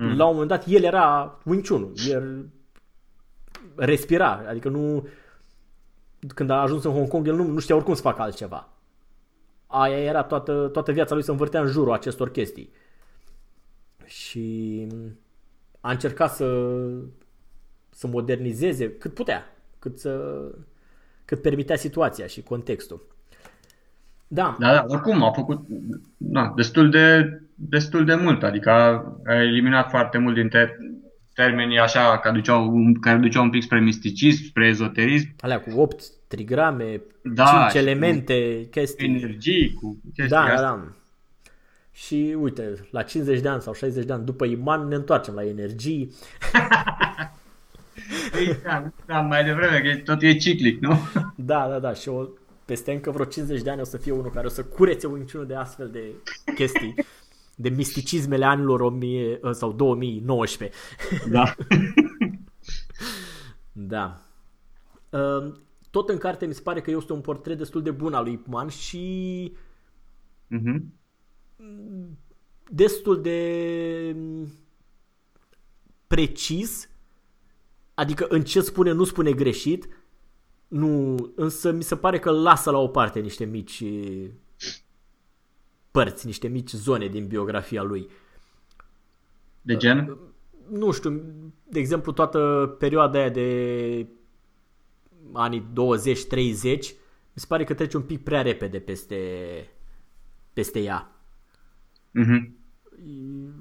[0.02, 0.16] Mm.
[0.16, 2.48] la un moment dat el era Wing Chun, el
[3.74, 5.08] respira, adică nu
[6.34, 8.68] când a ajuns în Hong Kong, el nu, nu știa oricum să facă altceva.
[9.66, 12.70] Aia era toată, toată viața lui să învârtea în jurul acestor chestii.
[14.04, 14.86] Și
[15.80, 16.78] a încercat să,
[17.90, 19.42] să modernizeze cât putea,
[19.78, 20.44] cât, să,
[21.24, 23.06] cât permitea situația și contextul.
[24.34, 24.56] Da.
[24.58, 25.60] Da, da, oricum a făcut
[26.16, 30.76] da, destul, de, destul de mult, adică a, a eliminat foarte mult dintre
[31.34, 35.28] termenii așa care duceau, care duceau un pic spre misticism, spre ezoterism.
[35.40, 39.06] Alea cu 8 trigrame, Da, 5 și elemente, chestii.
[39.06, 40.60] Energii, cu chestii Da, da, astea.
[40.60, 40.86] da.
[41.92, 45.44] Și uite, la 50 de ani sau 60 de ani după Iman ne întoarcem la
[45.44, 46.12] energii.
[48.38, 50.98] Ei, Da, da, mai devreme, că tot e ciclic, nu?
[51.36, 51.92] Da, da, da.
[51.94, 52.26] Și o,
[52.64, 55.30] peste încă vreo 50 de ani o să fie unul care o să curețe Wing
[55.30, 56.14] Chun de astfel de
[56.54, 56.94] chestii.
[57.56, 60.78] De misticismele anilor 1000 sau 2019.
[61.30, 61.54] Da.
[63.72, 64.20] Da.
[65.10, 65.52] Uh,
[65.90, 68.32] Tot în carte mi se pare că este un portret destul de bun al lui
[68.32, 69.52] Ip Man și
[70.48, 70.92] Mhm.
[72.70, 74.48] destul de mm,
[76.06, 76.88] precis,
[77.94, 79.88] adică în ce spune nu spune greșit,
[80.72, 83.84] nu, însă mi se pare că lasă la o parte niște mici
[85.90, 88.08] părți, niște mici zone din biografia lui.
[89.62, 90.18] De gen?
[90.68, 91.10] Nu știu,
[91.68, 94.06] de exemplu toată perioada aia de
[95.32, 95.64] anii 20-30,
[97.32, 99.16] mi se pare că trece un pic prea repede peste,
[100.52, 101.16] peste ea.
[102.10, 102.56] Mhm.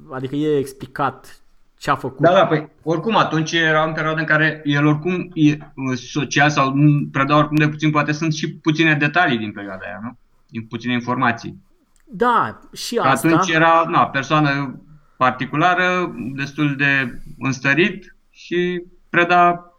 [0.10, 1.44] Adică e explicat
[1.82, 2.20] ce a făcut.
[2.20, 6.50] Da, da, păi oricum atunci era în perioada în care el oricum e uh, social
[6.50, 10.18] sau nu predau oricum de puțin, poate sunt și puține detalii din perioada aia, nu?
[10.48, 11.64] Din puține informații.
[12.06, 13.28] Da, și Că asta.
[13.28, 14.82] Atunci era, na, persoană
[15.18, 19.72] particulară, destul de înstărit și preda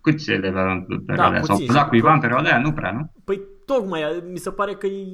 [0.00, 1.42] câți elevi avea în perioada aia?
[1.42, 1.72] Sau puțin.
[1.72, 2.60] preda cuiva în perioada aia?
[2.60, 3.10] Nu prea, nu?
[3.24, 5.06] Păi tocmai, mi se pare că e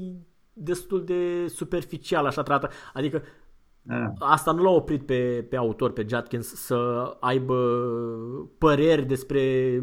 [0.53, 2.75] destul de superficial așa tratată.
[2.93, 3.25] Adică Da.
[4.19, 6.77] Asta nu l-a oprit pe, pe autor, pe Judkins, să
[7.21, 7.57] aibă
[8.59, 9.83] păreri despre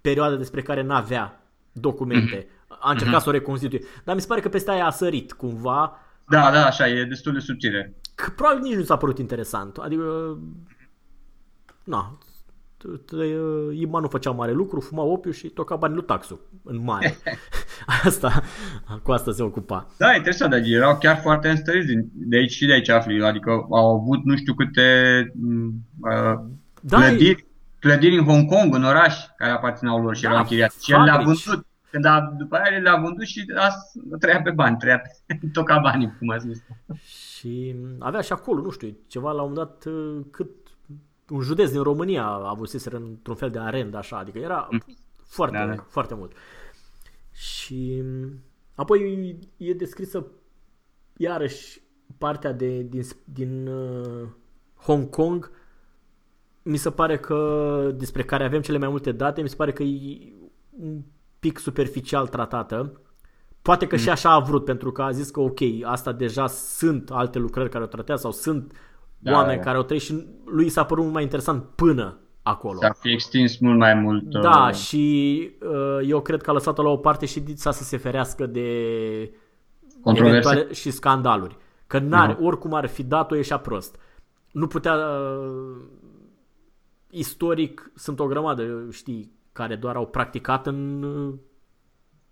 [0.00, 2.46] perioada despre care n-avea documente.
[2.80, 3.82] A încercat să o reconstituie.
[4.04, 5.96] Dar mi se pare că peste aia a sărit cumva,
[6.28, 7.94] Da, da, așa, e destul de subțire.
[8.14, 9.76] că probabil nici nu s-a părut interesant.
[9.76, 10.38] Adică,
[11.84, 12.18] na,
[12.84, 16.80] t- t- Ima nu făcea mare lucru, fuma opiu și toca banii lui Taxu, în
[16.84, 17.16] mare.
[18.04, 18.42] Asta,
[19.02, 19.86] cu asta se ocupa.
[19.98, 23.24] Da, e interesant, dar erau chiar foarte înstăriți din, de aici și de aici afli,
[23.24, 24.82] adică au avut nu știu câte
[25.40, 25.70] m,
[26.00, 26.40] uh,
[26.80, 27.46] Da, clădiri,
[27.78, 30.74] clădiri în Hong Kong, în oraș, care aparțineau lor și Da, erau închiriate.
[30.82, 31.44] Și el le-a fabrici.
[31.44, 31.66] vândut.
[31.90, 33.68] Când a, după aia le-a vândut și a,
[34.18, 36.62] trăia pe bani, trăia pe, toca banii, cum a zis.
[37.38, 40.48] Și avea și acolo, nu știu, ceva la un moment dat uh, cât
[41.28, 44.68] un județ din România a avut într-un fel de arendă așa, adică era
[45.24, 45.84] foarte, Da, da.
[45.88, 46.32] foarte mult.
[47.32, 48.02] Și
[48.74, 50.26] apoi e descrisă
[51.16, 51.82] iarăși
[52.18, 54.28] partea de, din, din uh,
[54.76, 55.50] Hong Kong
[56.62, 59.82] mi se pare că despre care avem cele mai multe date, mi se pare că
[59.82, 60.32] e
[60.70, 61.02] un
[61.38, 63.00] pic superficial tratată.
[63.62, 67.10] Poate că și așa a vrut, pentru că a zis că ok, asta deja sunt
[67.10, 68.72] alte lucrări care o tratează sau sunt
[69.24, 69.62] Da, oameni da.
[69.64, 72.78] care o trăit și lui s-a părut mult mai interesant până acolo.
[72.80, 74.22] S-ar fi extins mult mai mult.
[74.24, 77.82] Da, uh, și uh, eu cred că a lăsat-o la o parte și sa să
[77.82, 78.68] se ferească de
[80.02, 80.36] Controverse.
[80.38, 81.56] eventuale și scandaluri.
[81.86, 82.44] Că n-are, Mhm.
[82.44, 83.96] oricum ar fi dat-o, ieșea prost.
[84.52, 84.94] Nu putea...
[84.94, 85.76] Uh,
[87.10, 91.34] istoric sunt o grămadă, știi, care doar au practicat în uh,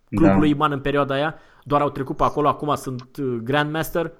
[0.08, 0.38] clubul Da.
[0.38, 1.34] lui Iman în perioada aia,
[1.64, 4.12] doar au trecut pe acolo, acum sunt uh, Grandmaster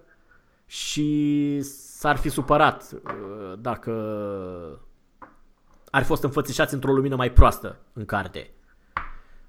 [0.66, 1.58] și
[2.02, 3.92] s-ar fi supărat uh, dacă
[5.90, 8.50] ar fi fost înfățișați într-o lumină mai proastă în carte.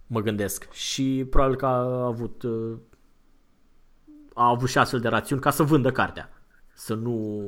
[0.07, 0.71] Mă gândesc.
[0.71, 2.77] Și probabil că a avut uh,
[4.33, 6.29] a avut și astfel de rațiuni ca să vândă cartea.
[6.73, 7.43] Să nu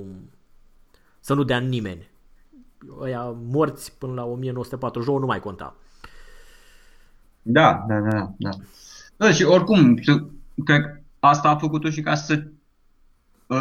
[1.20, 2.10] să nu dea nimeni.
[3.00, 5.76] Ăia morți până la 1949 nu mai conta.
[7.42, 8.50] Da, da, da, da.
[9.16, 10.26] Da, și oricum, să-
[10.66, 12.52] cred că asta a făcut-o și ca să uh,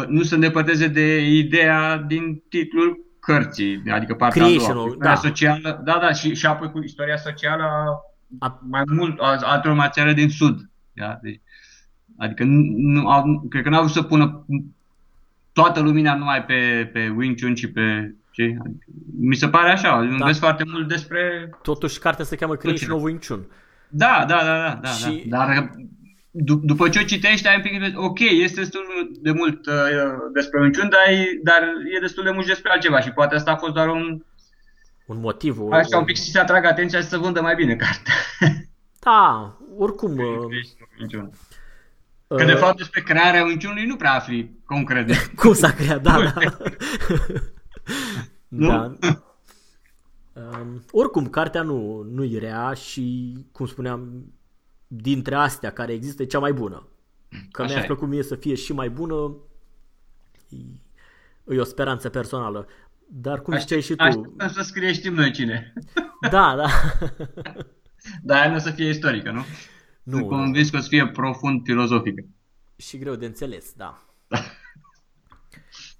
[0.07, 5.15] nu se îndepărteze de ideea din titlul cărții, adică partea a doua, Creation-ul, istoria da.
[5.15, 7.99] socială, da, da, și, și apoi cu istoria socială a
[8.39, 10.59] A- mai mult a altor țară din sud.
[10.93, 11.19] Da?
[11.21, 11.41] Deci,
[12.17, 14.45] adică nu, nu au, cred că n-au vrut să pună
[15.53, 18.43] toată lumina numai pe, pe Wing Chun și pe ce?
[18.43, 20.25] Adică, mi se pare așa, da.
[20.25, 23.45] vezi foarte mult despre Totuși cartea se cheamă Creation of Wing Chun.
[23.89, 25.37] da, da, da, da, da, Și- da.
[25.37, 25.69] Dar d-
[26.43, 28.81] după ce o citești, ai un pic de- ok, este destul
[29.21, 29.73] de mult uh,
[30.33, 31.61] despre Wing Chun, dar e, dar
[31.95, 34.23] e destul de mult și despre altceva și poate asta a fost doar un,
[35.05, 35.59] Un motiv.
[35.59, 38.13] O, așa o- un pic să se atragă atenția și să vândă mai bine cartea.
[38.99, 40.15] Da, oricum...
[40.99, 41.29] Minciună.
[42.27, 45.15] Că de fapt despre crearea minciunului nu prea afli concret.
[45.41, 46.33] Cum s-a creat, da, da.
[48.47, 48.91] da.
[50.33, 54.25] Um, oricum, cartea nu, nu e rea și, cum spuneam,
[54.87, 56.87] dintre astea care există e cea mai bună.
[57.51, 57.85] Că Așa mi-a e.
[57.85, 59.35] plăcut mie să fie și mai bună,
[60.49, 62.67] e, e o speranță personală.
[63.07, 64.03] Dar cum ziceai și tu...
[64.03, 65.73] Așteptăm să scrie știm noi cine.
[66.29, 66.67] Da, da.
[68.23, 69.43] Dar nu o să fie istorică, nu?
[70.03, 70.17] Nu.
[70.17, 72.25] Sunt convins că o să fie profund filozofică.
[72.75, 74.05] Și greu de înțeles, da.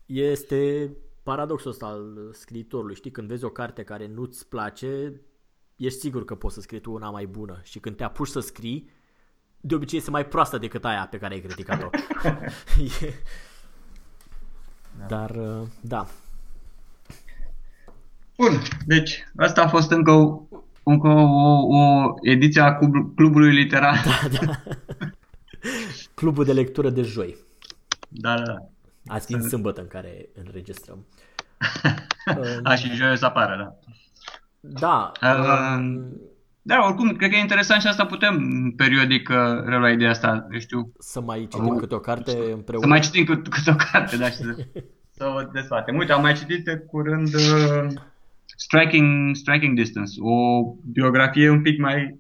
[0.06, 0.92] este
[1.24, 2.96] paradoxul ăsta al scriitorului.
[2.96, 5.22] Știi, când vezi o carte care nu-ți place,
[5.76, 7.60] ești sigur că poți să scrii tu una mai bună.
[7.64, 8.90] Și când te apuci să scrii,
[9.62, 11.90] de obicei este mai proastă decât aia pe care ai criticat-o.
[15.08, 16.08] Dar, uh, da.
[18.38, 20.42] Bun, deci asta a fost încă o,
[20.84, 22.78] încă o, o ediție a
[23.16, 24.04] Clubului Literar.
[24.06, 24.64] Da, da.
[26.14, 27.36] Clubul de lectură de joi.
[28.10, 28.70] Da, da, da.
[29.08, 31.06] Azi fiind sâmbătă în care înregistrăm.
[32.64, 33.94] A, și joi o să apară, da.
[34.74, 35.12] Da.
[35.22, 36.06] Uh,
[36.68, 38.38] da, oricum, cred că e interesant și asta putem
[38.76, 40.92] periodic uh, relua ideea asta, eu știu.
[41.00, 42.86] Să mai citim uh, câte o carte împreună.
[42.86, 44.56] Să mai citim câte o carte, da, și să,
[45.18, 45.98] să o desfatem.
[45.98, 47.88] Uite, am mai citit de curând uh,
[48.46, 50.62] Striking, Striking Distance, o
[50.92, 52.20] biografie un pic mai,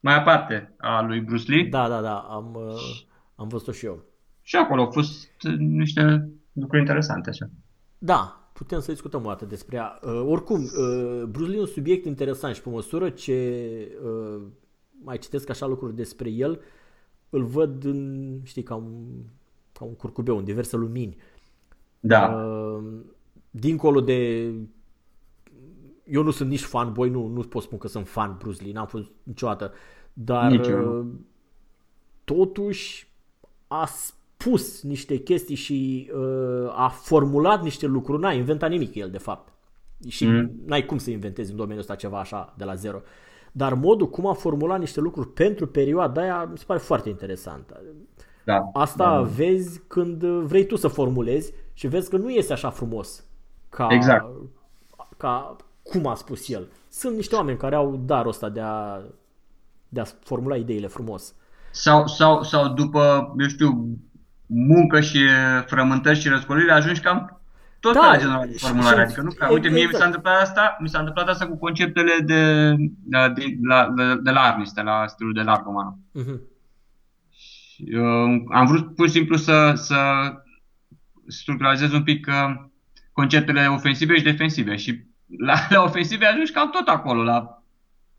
[0.00, 1.68] mai aparte a lui Bruce Lee.
[1.68, 3.02] Da, da, da, am, uh,
[3.34, 4.04] am văzut-o și eu.
[4.42, 7.50] Și acolo au fost niște lucruri interesante așa.
[7.98, 10.00] Da, putem să discutăm o dată despre ea.
[10.02, 14.42] Uh, oricum, uh, Bruce Lee e un subiect interesant și pe măsură ce uh,
[15.02, 16.60] mai citesc așa lucruri despre el,
[17.30, 19.06] îl văd în, știi, ca un,
[19.72, 21.16] ca un curcubeu, în diverse lumini.
[22.00, 22.28] Da.
[22.28, 22.84] Uh,
[23.50, 24.52] dincolo de...
[26.04, 28.86] Eu nu sunt nici fanboy, nu, nu pot spune că sunt fan Bruce Lee, n-am
[28.86, 29.72] fost niciodată,
[30.12, 31.06] dar uh,
[32.24, 33.12] totuși
[33.66, 33.88] a
[34.40, 39.52] spus niște chestii și uh, a formulat niște lucruri, n-a inventat nimic el de fapt.
[40.08, 40.50] Și mm.
[40.66, 43.00] n-ai cum să inventezi în domeniul ăsta ceva așa de la zero.
[43.52, 47.80] Dar modul cum a formulat niște lucruri pentru perioada aia mi se pare foarte interesant.
[48.44, 49.22] Da, Asta da.
[49.22, 53.24] vezi când vrei tu să formulezi și vezi că nu iese așa frumos
[53.68, 54.26] ca, exact.
[55.16, 56.68] ca cum a spus el.
[56.88, 59.00] Sunt niște oameni care au darul ăsta de a,
[59.88, 61.34] de a formula ideile frumos.
[61.70, 63.98] Sau, sau, sau după, eu știu,
[64.52, 65.18] muncă și
[65.66, 67.40] frământări și răscolire, ajungi cam
[67.80, 69.02] tot da, la general de formulare.
[69.02, 69.48] Adică nu prea.
[69.48, 72.74] Uite, mie mi s-a întâmplat asta, mi s-a întâmplat asta cu conceptele de,
[73.04, 73.16] de,
[73.62, 75.98] la, de, de la armiste, la stilul de larg roman.
[76.18, 76.40] Uh-huh.
[77.94, 79.96] Uh, am vrut pur și simplu să, să
[81.26, 82.64] structuralizez un pic uh,
[83.12, 85.04] conceptele ofensive și defensive și
[85.38, 87.62] la, la ofensive ajungi cam tot acolo, la,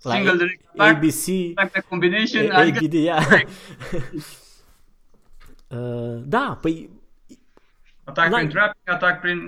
[0.02, 1.26] la single direct ABC,
[1.90, 3.26] combination, ABD, adică, yeah.
[5.72, 6.90] Uh, da, păi...
[8.04, 9.40] Atac prin trapping, atac prin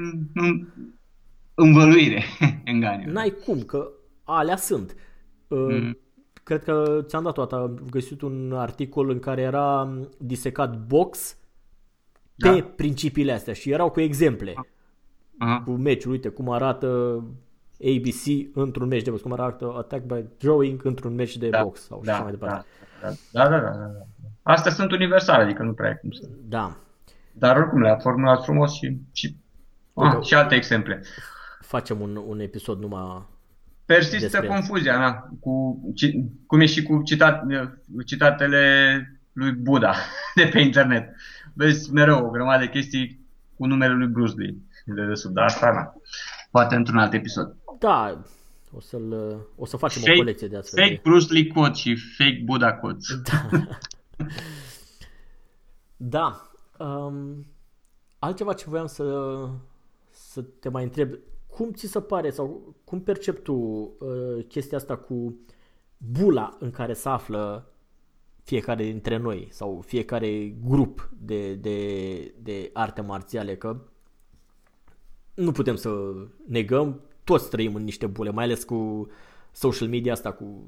[1.53, 2.23] învăluire,
[2.63, 3.11] enganiu.
[3.11, 3.89] N-ai cum, că
[4.23, 4.95] alea sunt.
[5.47, 5.97] Uh, mm.
[6.43, 11.37] Cred că ți-am dat toată, am găsit un articol în care era disecat box
[12.37, 12.65] pe da.
[12.75, 14.53] principiile astea și erau cu exemple.
[15.37, 15.61] Aha.
[15.65, 17.23] Cu meciul, uite cum arată
[17.79, 21.63] ABC într-un meci de box, cum arată attack by drawing într-un meci de da.
[21.63, 22.13] box sau da.
[22.13, 22.65] așa mai departe.
[23.01, 23.69] Da, da, da, da.
[23.69, 24.05] da, da.
[24.43, 26.27] Astea sunt universale, adică nu prea e cum să...
[26.47, 26.77] Da.
[27.31, 29.35] Dar oricum le-a formulat frumos și, și,
[29.93, 31.03] ah, și alte exemple.
[31.61, 33.25] Facem un, un episod numai
[33.85, 35.79] Persistă confuzia, na, cu,
[36.47, 37.43] cum e și cu citat,
[38.05, 38.61] citatele
[39.33, 39.95] lui Buddha
[40.35, 41.15] de pe internet.
[41.53, 43.19] Vezi mereu o grămadă de chestii
[43.57, 45.93] cu numele lui Bruce Lee de desubt, dar asta, na.
[46.51, 47.55] Poate într-un alt episod.
[47.79, 48.23] Da,
[48.71, 50.83] o, să-l, o să facem fake, o colecție de astfel.
[50.83, 53.07] Fake Bruce Lee quote și fake Buddha quotes.
[53.23, 53.49] Da.
[55.97, 56.51] da.
[56.79, 57.45] Um,
[58.19, 59.47] altceva ce voiam să,
[60.09, 61.13] să te mai întreb.
[61.47, 65.39] Cum ți se pare sau cum percepi tu uh, chestia asta cu
[65.97, 67.73] bula în care se află
[68.43, 73.81] fiecare dintre noi sau fiecare grup de, de, de arte marțiale, că
[75.33, 76.13] nu putem să
[76.47, 79.07] negăm, toți trăim în niște bule, mai ales cu
[79.51, 80.63] social media asta, cu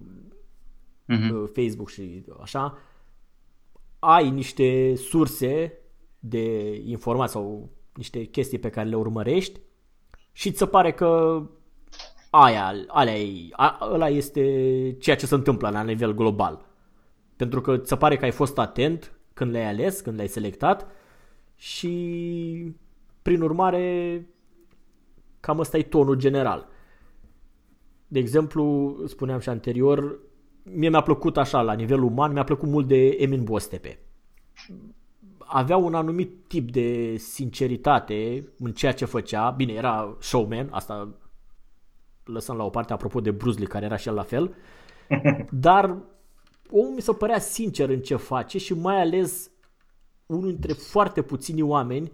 [1.10, 1.54] uh-huh.
[1.54, 2.78] Facebook și așa,
[4.00, 5.74] ai niște surse
[6.20, 9.60] de informații sau niște chestii pe care le urmărești
[10.32, 11.42] și ți se pare că
[12.30, 14.42] aia, alea e, a, ăla este
[15.00, 16.66] ceea ce se întâmplă la nivel global.
[17.36, 20.88] Pentru că ți se pare că ai fost atent când le-ai ales, când le-ai selectat
[21.56, 22.76] și
[23.22, 24.28] prin urmare
[25.40, 26.68] cam ăsta e tonul general.
[28.08, 30.20] De exemplu, spuneam și anterior,
[30.72, 34.00] mie mi-a plăcut așa, la nivel uman, mi-a plăcut mult de Emin Bostepe.
[35.38, 39.50] Avea un anumit tip de sinceritate în ceea ce făcea.
[39.50, 41.16] Bine, era showman, asta
[42.24, 44.56] lăsăm la o parte apropo de Bruce Lee, care era și el la fel.
[45.50, 45.98] Dar
[46.70, 49.52] omul mi se părea sincer în ce face și mai ales
[50.26, 52.12] unul dintre foarte puțini oameni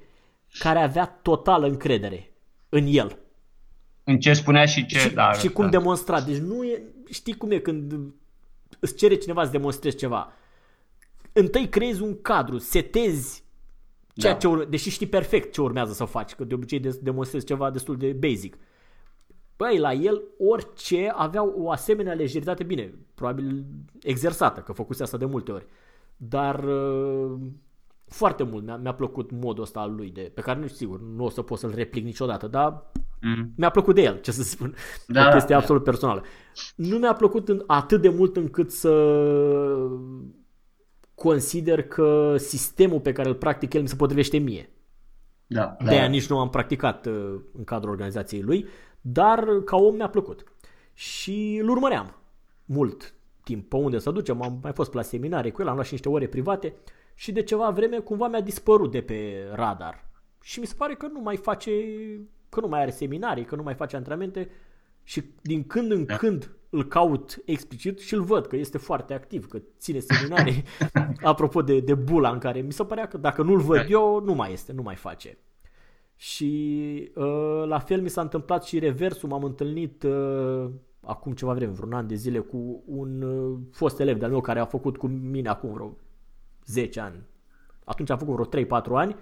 [0.60, 2.34] care avea totală încredere
[2.70, 3.18] în el.
[4.04, 4.97] În ce spunea și ce...
[4.97, 5.70] Și, da, și cum da.
[5.70, 6.22] demonstra.
[6.22, 6.84] Deci nu e...
[7.10, 8.14] Știi cum e când
[8.80, 10.34] îți cere cineva să demonstrezi ceva.
[11.34, 13.44] Întâi creezi un cadru, setezi
[14.16, 14.40] ceea Da.
[14.40, 17.70] ce urme, deși știi perfect ce urmează să faci, că de obicei de- demonstrezi ceva
[17.70, 18.58] destul de basic.
[19.58, 23.66] Băi, la el orice avea o asemenea lejeritate, bine, probabil
[24.02, 25.66] exersată, că făcuse asta de multe ori,
[26.18, 27.32] dar uh,
[28.12, 31.01] foarte mult mi-a, mi-a plăcut modul ăsta al lui, de, pe care nu știu sigur,
[31.01, 32.91] nu o să pot să-l replic niciodată, dar
[33.22, 33.51] Mm.
[33.55, 34.76] mi-a plăcut de el, ce să spun.
[35.07, 35.62] Da, o chestie da.
[35.62, 36.24] absolut personală.
[36.76, 38.91] Nu mi-a plăcut în, atât de mult încât să
[41.16, 44.70] consider că sistemul pe care îl practic el mi se potrivește mie.
[45.47, 48.66] Da, De aia nici nu am practicat uh, în cadrul organizației lui,
[49.01, 50.43] dar ca om mi-a plăcut.
[50.93, 52.16] Și îl urmăream
[52.66, 55.86] mult timp pe unde să ducem, am mai fost la seminarii cu el, am luat
[55.86, 56.76] și niște ore private
[57.22, 60.10] și de ceva vreme cumva mi-a dispărut de pe radar.
[60.42, 61.72] Și mi se pare că nu mai face,
[62.50, 64.50] că nu mai are seminarii, că nu mai face antrenamente
[65.04, 66.16] și din când în Da.
[66.16, 70.64] când îl caut explicit și îl văd că este foarte activ, că ține seminarii.
[71.32, 73.86] Apropo de, de bula în care mi se părea că dacă nu-l văd Da.
[73.90, 75.38] eu, nu mai este, nu mai face.
[76.16, 80.70] Și uh, la fel mi s-a întâmplat și reversul, m-am întâlnit uh,
[81.02, 84.60] acum ceva vreme, vreun an de zile, cu un uh, fost elev de-al meu care
[84.60, 85.98] a făcut cu mine acum vreo
[86.66, 87.24] 10 ani.
[87.84, 89.16] Atunci a făcut vreo 3-4 ani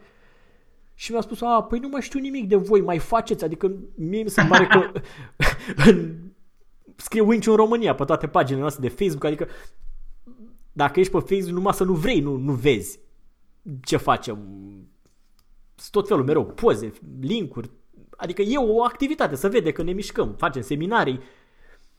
[0.94, 4.24] și mi-a spus, a, păi nu mai știu nimic de voi, mai faceți, adică mie
[4.24, 4.92] mi se pare că
[5.90, 6.16] în,
[6.96, 9.48] scrie Winch în România pe toate paginile noastre de Facebook, adică
[10.72, 13.00] dacă ești pe Facebook numai să nu vrei, nu, nu vezi
[13.82, 14.38] ce facem.
[15.76, 17.70] Sunt tot felul mereu, poze, linkuri,
[18.18, 21.20] adică e o activitate, să vede că ne mișcăm, facem seminarii,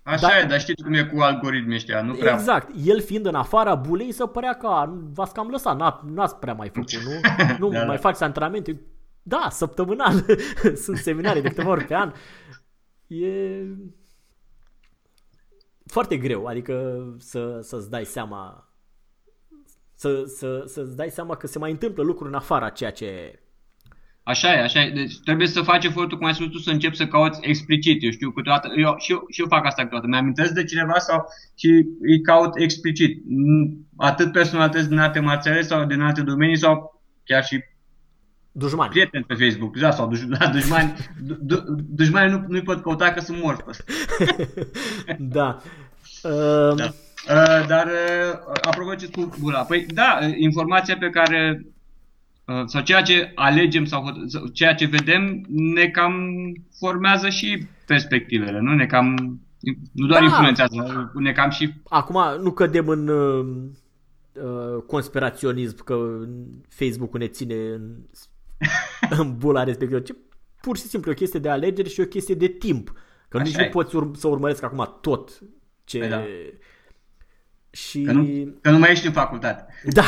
[0.02, 0.38] Așa Da.
[0.38, 2.32] e, dar știți cum e cu algoritmii ăștia, nu prea...
[2.32, 2.68] Exact.
[2.84, 6.52] El fiind în afara bulei, să părea că a, v-ați cam lăsat, n-a, n-ați prea
[6.54, 7.10] mai făcut, nu?
[7.66, 8.00] Nu Da, mai da.
[8.00, 8.80] faci antrenamente.
[9.22, 10.24] Da, săptămânal.
[10.84, 12.12] Sunt seminarii de câteva ori pe an.
[13.06, 13.28] E
[15.86, 18.64] foarte greu, adică să, să-ți dai seama
[19.94, 23.40] să, să, să-ți dai seama că se mai întâmplă lucruri în afara ceea ce
[24.30, 24.90] Așa e, așa e.
[24.90, 28.02] Deci trebuie să faci efortul, cum ai spus tu, să începi să cauți explicit.
[28.02, 30.08] Eu știu câteodată, eu, și, eu, și eu fac asta câteodată.
[30.10, 31.24] Mi-amintesc de cineva sau
[31.58, 31.68] și
[32.00, 33.22] îi caut explicit.
[33.28, 37.60] Mm, Atât personalități din alte marțiale sau din alte domenii sau chiar și
[38.52, 38.90] dușmani.
[38.90, 39.76] prieteni pe Facebook.
[39.76, 40.92] Da, sau duș, da, dușmani.
[41.20, 41.56] Du, du,
[41.88, 43.62] dușmani nu, nu-i pot căuta că sunt morți.
[43.64, 43.84] pe ăsta.
[45.18, 45.60] Da.
[46.22, 46.92] Uh, Da.
[47.28, 51.70] Uh, dar, uh, apropo ce cu bula, păi da, uh, informația pe care uh,
[52.66, 56.14] sau ceea ce alegem sau hot- sau ceea ce vedem ne cam
[56.78, 58.74] formează și perspectivele, nu?
[58.74, 59.14] Ne cam
[59.92, 60.24] nu doar Da.
[60.26, 63.46] influențează, ne cam și Acum nu cădem în uh,
[64.44, 66.18] uh, conspiraționism că
[66.68, 67.96] Facebook-ul ne ține în,
[69.10, 70.10] în bula respectivă, ci
[70.60, 72.92] pur și simplu e o chestie de alegere și o chestie de timp.
[73.28, 73.62] Că Așa nici e.
[73.64, 75.38] nu poți ur- să urmăresc acum tot
[75.84, 75.98] ce...
[75.98, 76.22] Păi da.
[77.70, 78.02] Și...
[78.02, 78.26] că nu,
[78.60, 79.66] că nu mai ești în facultate.
[79.92, 80.02] Da.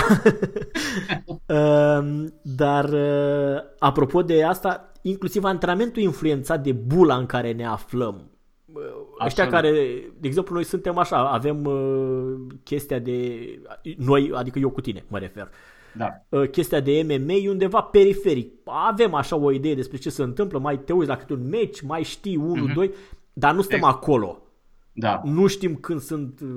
[1.46, 8.30] Um, Dar uh, apropo de asta, inclusiv antrenamentul influențat de bula în care ne aflăm.
[8.72, 8.82] Uh,
[9.24, 9.50] Ăștia Absolut.
[9.64, 13.38] care, de exemplu, noi suntem așa, avem uh, chestia de
[13.96, 15.48] noi, adică eu cu tine, mă refer.
[15.96, 16.08] Da.
[16.28, 18.52] Uh, chestia de MMA e undeva periferic.
[18.64, 21.80] Avem așa o idee despre ce se întâmplă, mai te uiți la câte un meci,
[21.80, 22.74] mai știi unul, Mhm.
[22.74, 22.90] doi,
[23.32, 23.94] dar nu suntem Exact.
[23.96, 24.42] acolo.
[24.92, 25.20] Da.
[25.24, 26.48] Nu știm când sunt uh,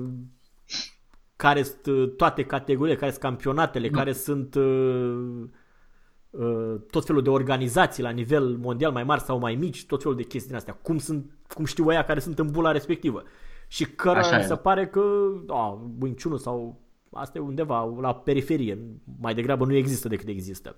[1.36, 3.96] care sunt uh, toate categoriile, care sunt campionatele, Nu.
[3.96, 5.42] care sunt uh,
[6.30, 10.16] uh, tot felul de organizații la nivel mondial mai mari sau mai mici, tot felul
[10.16, 10.74] de chestii din astea.
[10.82, 13.22] Cum, sunt, cum știu ăia care sunt în bula respectivă.
[13.68, 14.42] Și că Așa e.
[14.42, 15.00] se pare că
[15.48, 16.80] a, Wing Chun sau
[17.12, 18.78] asta e undeva la periferie,
[19.20, 20.76] mai degrabă nu există decât există.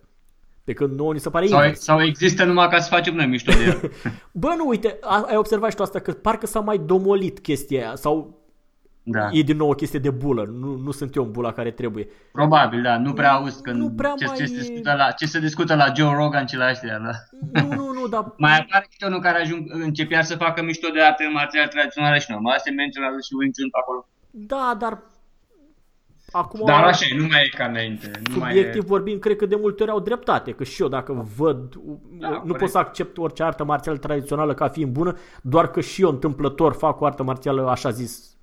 [0.64, 1.80] Pe când nouă ni se pare Sau, invers.
[1.80, 3.90] sau există numai ca să facem noi mișto de el.
[4.32, 7.86] Bă, nu, uite, a- ai observat și tu asta, că parcă s-a mai domolit chestia
[7.86, 8.37] aia, sau
[9.10, 9.28] Da.
[9.32, 12.08] e din nou o chestie de bulă, nu, nu sunt eu în bula care trebuie.
[12.32, 12.98] Probabil, da.
[12.98, 15.40] Nu prea auzi când Nu prea ce, mai ce, se e- discută la, ce se
[15.40, 17.12] discută la Joe Rogan și la ăștia, da.
[17.62, 18.32] Nu, nu, nu, dar...
[18.44, 22.30] Mai apare și unul care ajung, începea să facă mișto de arte marțiale tradiționale și
[22.30, 24.06] normal se menționează și Wing Chun pe acolo.
[24.30, 25.02] Da, dar...
[26.30, 28.10] Acum, Dar așa e, nu mai e ca înainte.
[28.30, 28.86] Nu mai subiectiv e...
[28.86, 31.74] vorbind, cred că de multe ori au dreptate, că și eu dacă văd,
[32.18, 32.58] Da, nu corect.
[32.58, 36.72] pot să accept orice artă marțială tradițională ca fiind bună, doar că și eu întâmplător
[36.72, 38.37] fac o artă marțială așa zis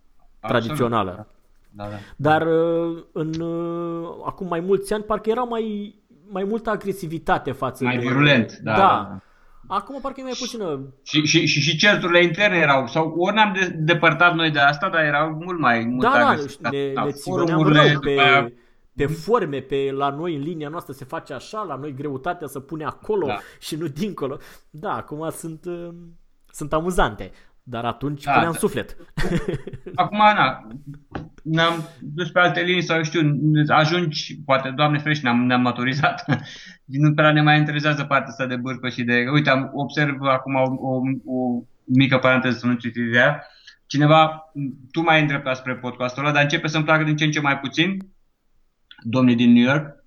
[0.46, 1.28] Absolut, tradițională.
[1.72, 1.84] da.
[1.84, 1.96] da, da.
[2.16, 5.96] Dar uh, în, uh, acum mai mulți ani parcă era mai,
[6.30, 8.08] mai multă agresivitate față Mai de...
[8.08, 8.78] virulent, da, da.
[8.78, 9.20] da.
[9.68, 10.80] Acum parcă e mai puțină...
[11.04, 14.90] Și, și, și, și certurile interne erau, sau ori ne-am de, depărtat noi de asta,
[14.90, 16.78] dar erau mult mai mult Da, da, agresivitate.
[16.78, 18.54] ne, Da, ne ținăneam forumurile, rău după pe, aia-
[18.96, 22.60] pe forme, pe, la noi în linia noastră se face așa, la noi greutatea se
[22.60, 23.38] pune acolo Da.
[23.60, 24.38] și nu dincolo.
[24.70, 25.88] Da, acum sunt, uh,
[26.52, 27.32] sunt amuzante,
[27.68, 28.58] dar atunci Da, puneam da.
[28.58, 28.96] suflet.
[29.96, 30.68] Acum, na,
[31.44, 36.26] ne-am dus pe alte linii sau știu, ajungi, poate, Doamne ferește, ne-am, ne-am maturizat.
[36.86, 39.26] nu prea ne mai interesează partea asta de bârcă și de...
[39.32, 43.46] Uite, am, observ acum o, o, o mică paranteză să nu citi de ea.
[43.86, 44.52] Cineva,
[44.92, 47.60] tu mai îndreptat spre podcastul ăla, dar începe să-mi placă din ce în ce mai
[47.60, 47.98] puțin,
[49.02, 50.05] domnii din New York,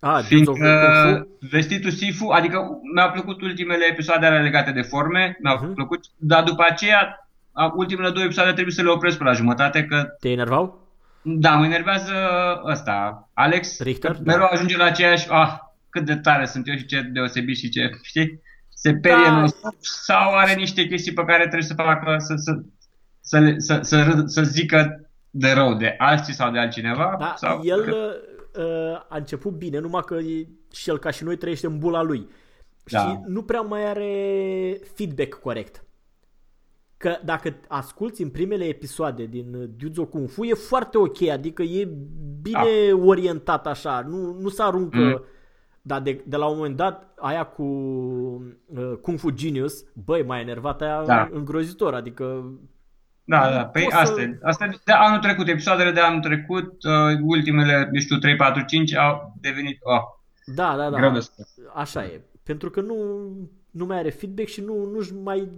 [0.00, 1.28] Ah, Fiindcă Kung Fu?
[1.50, 2.58] vestitul Sifu, adică
[2.94, 5.74] mi-au plăcut ultimele episoade alea legate de forme, mi-au Mhm.
[5.74, 9.84] plăcut, dar după aceea, a- ultimele două episoade trebuie să le opresc pe la jumătate,
[9.84, 10.88] că Te enervau?
[11.22, 12.12] da, mă enervează
[12.64, 14.10] ăsta, Alex, Richter?
[14.12, 14.46] că mereu Da.
[14.52, 15.52] ajunge la aceeași, ah,
[15.90, 18.40] cât de tare sunt eu și ce deosebit și ce, știi?
[18.68, 19.30] Se perie Da.
[19.36, 22.52] non-stop sau are niște chestii pe care trebuie să facă, să, să,
[23.20, 27.16] să, le, să, să, râd- să zică de rău de alții sau de altcineva.
[27.18, 27.96] Da, sau el că,
[28.58, 32.02] uh, a început bine, numai că e, și el ca și noi trăiește în bula
[32.02, 32.28] lui.
[32.84, 32.98] Da.
[32.98, 35.84] Și nu prea mai are feedback corect.
[36.96, 41.62] Că dacă asculti în primele episoade din uh, Gyuzo Kung Fu e foarte ok, adică
[41.62, 41.88] e
[42.42, 45.04] bine orientat așa, nu, nu se aruncă Da.
[45.04, 45.22] Mm.
[45.82, 50.40] dar de, de la un moment dat, aia cu uh, Kung Fu Genius, băi, m-a
[50.40, 51.28] enervat aia Da.
[51.32, 52.52] îngrozitor, adică
[53.30, 57.18] Da, da, păi poți să- asta, asta de anul trecut, episoadele de anul trecut, uh,
[57.22, 60.00] ultimele, nu știu, 3, 4, 5 au devenit, oh,
[60.54, 60.96] Da, da, da.
[60.98, 61.46] greu de spus.
[61.74, 62.20] Așa e.
[62.42, 62.94] Pentru că nu,
[63.70, 65.48] nu mai are feedback și nu, nu-și mai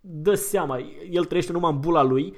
[0.00, 0.78] dă seama.
[1.10, 2.34] El trăiește numai în bula lui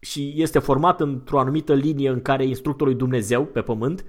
[0.00, 4.04] și este format într-o anumită linie în care e instructorul lui Dumnezeu pe pământ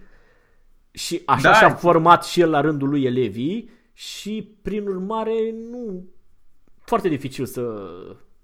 [0.92, 1.54] și așa Da.
[1.54, 5.34] și-a format și el la rândul lui elevii și prin urmare
[5.72, 6.06] nu
[6.86, 7.62] foarte dificil să,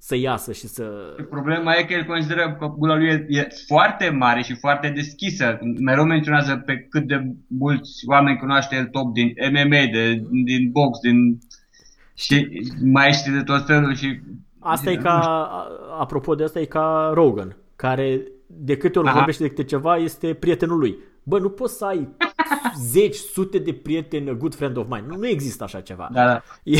[0.04, 0.84] să iasă și să...
[1.30, 5.60] Problema e că el consideră că bula lui e, e foarte mare și foarte deschisă.
[5.80, 11.00] Mereu menționează pe cât de mulți oameni cunoaște el top din MMA, de, din box,
[11.00, 11.40] din...
[12.14, 12.50] Și
[12.84, 14.20] mai știi de tot felul și...
[14.60, 15.68] Asta e ca, a-
[16.00, 19.16] apropo de asta, e ca Rogan, care de câte ori Aha.
[19.18, 20.98] vorbește de câte ceva este prietenul lui.
[21.24, 22.08] Bă, nu poți să ai
[22.80, 25.04] zeci, sute de prieteni, a good friend of mine.
[25.08, 26.10] Nu, nu există așa ceva.
[26.14, 26.42] Da, da.
[26.64, 26.78] E,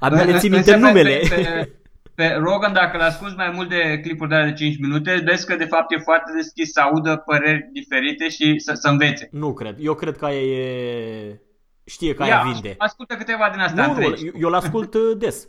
[0.00, 1.18] abia le ții În- minte în- pe- numele.
[1.28, 1.72] Pe, pe,
[2.16, 5.56] pe Rogan, dacă l-asculti mai mult de clipuri de alea de 5 minute, vezi că
[5.56, 9.28] de fapt e foarte deschis să audă păreri diferite și să, să învețe.
[9.32, 9.76] Nu cred.
[9.80, 11.40] Eu cred că aia e...
[11.84, 12.74] Știe că aia Ia, vinde.
[12.78, 14.26] ascultă câteva din astea Nu, nu, întregi.
[14.26, 15.48] eu, eu l-ascult uh, des.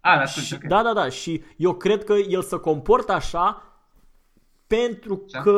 [0.00, 0.62] A, l-ascultă, Și, ok.
[0.68, 1.08] Da, da, da.
[1.08, 3.64] Și eu cred că el se comportă așa
[4.66, 5.40] pentru Da.
[5.40, 5.56] că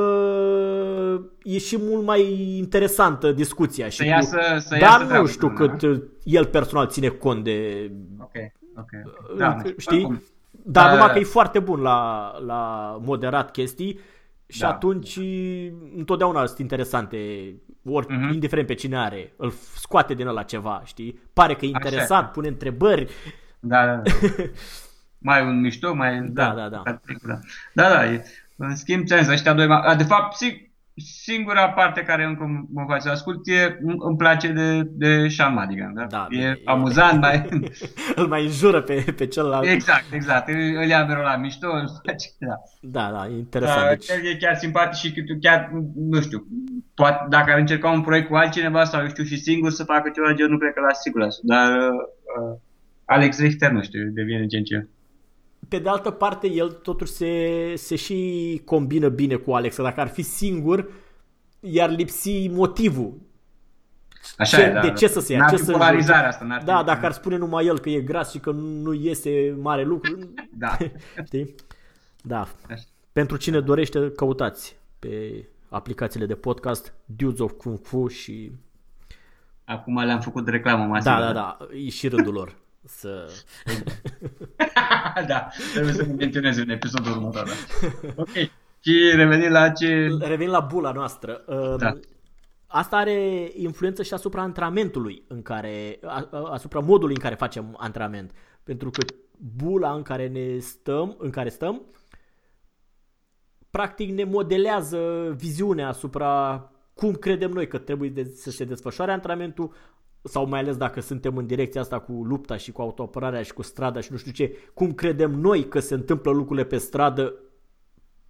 [1.42, 3.88] e și mult mai interesantă discuția.
[3.88, 6.46] Și Să cu- iasă, să Dar iasă nu treabă știu cu lumea, cât uh, el
[6.46, 7.90] personal ține cont de...
[8.20, 8.30] Ok,
[8.78, 8.90] ok.
[9.38, 9.96] Da, nu știu, știi?
[9.96, 10.22] oricum.
[10.64, 11.24] Dar Da, numai da, că da.
[11.24, 13.98] e foarte bun la, la moderat chestii
[14.46, 14.68] și Da.
[14.68, 15.18] atunci
[15.96, 17.16] întotdeauna sunt interesante,
[17.84, 18.32] ori, Mhm.
[18.32, 21.20] indiferent pe cine are, îl scoate din ăla ceva, știi?
[21.32, 21.88] Pare că e Așa e.
[21.88, 23.08] interesat, pune întrebări.
[23.60, 24.02] Da, da, da.
[25.18, 26.20] mai un mișto, mai...
[26.28, 26.82] Da, da, da.
[27.22, 27.40] Da,
[27.74, 28.24] da, da e,
[28.56, 29.66] în schimb, ți ăștia doi...
[29.66, 33.94] ma- a, De fapt, si- singura parte care încă mă face să ascult e, îmi
[33.98, 36.04] îmi place de, de Sean Madigan, da?
[36.06, 37.48] Da, e, bine, e- amuzant, mai...
[38.14, 39.66] Îl mai înjură pe, pe celălalt.
[39.68, 42.54] exact, exact, îl îl ia mereu la mișto, îmi place, da.
[42.80, 43.80] Da, da, e interesant.
[43.80, 46.46] Da, Deci, chiar, e chiar simpatic și câte- chiar, nu știu,
[46.94, 50.10] poate dacă ar încerca un proiect cu altcineva sau, eu știu, și singur să facă
[50.14, 51.40] ceva de genul, nu cred că l-a sigur asta.
[51.44, 52.58] Dar uh,
[53.04, 54.88] Alex Richter, nu știu, devine gen ce.
[55.76, 59.76] Pe de altă parte, el totuși se, se și combină bine cu Alex.
[59.76, 60.90] Dacă ar fi singur,
[61.60, 63.14] i-ar lipsi motivul.
[64.36, 64.92] Așa Ce- e, da, de da.
[64.94, 65.38] ce să se ia?
[65.38, 66.28] N-ar Ce fi să polarizarea joace?
[66.28, 66.64] asta, n-ar fi.
[66.66, 70.18] Da, dacă ar spune numai el că e gras și că nu iese mare lucru,
[70.58, 70.76] Da.
[71.26, 71.54] știi?
[72.22, 72.48] Da.
[72.68, 72.82] Așa.
[73.12, 78.52] Pentru cine dorește, căutați pe aplicațiile de podcast Dudes of Kung Fu și
[79.64, 81.14] Acum le-am făcut reclamă masivă.
[81.14, 83.28] da, da, da, e și rândul lor să
[85.28, 87.46] da, trebuie să ne menționez în episodul următor.
[87.46, 87.52] Da.
[88.22, 88.28] Ok.
[88.84, 90.08] Și revenim la ce...
[90.20, 91.44] Revin la bula noastră.
[91.46, 91.92] Uh, Da.
[92.66, 97.74] Asta are influență și asupra antrenamentului, în care, a- a- asupra modului în care facem
[97.78, 98.30] antrenament.
[98.62, 99.00] Pentru că
[99.56, 101.82] bula în care ne stăm, în care stăm,
[103.70, 109.72] practic ne modelează viziunea asupra cum credem noi că trebuie de, să se desfășoare antrenamentul
[110.22, 113.62] sau mai ales dacă suntem în direcția asta cu lupta și cu autoapărarea și cu
[113.62, 117.34] strada și nu știu ce, cum credem noi că se întâmplă lucrurile pe stradă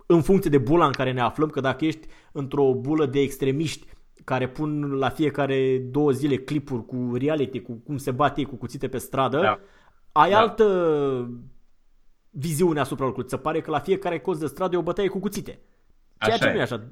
[0.06, 3.86] în funcție de bula în care ne aflăm, că dacă ești într-o bulă de extremiști
[4.24, 8.56] care pun la fiecare două zile clipuri cu reality, cu cum se bate ei cu
[8.56, 9.58] cuțite pe stradă, Da.
[10.12, 10.38] ai Da.
[10.38, 10.66] altă
[12.30, 13.30] viziune asupra lucrurilor.
[13.30, 15.50] Ți se pare că la fiecare colț de stradă e o bătaie cu cuțite.
[16.18, 16.52] Ceea Așa ce e.
[16.52, 16.82] nu e așa.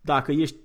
[0.00, 0.56] Dacă ești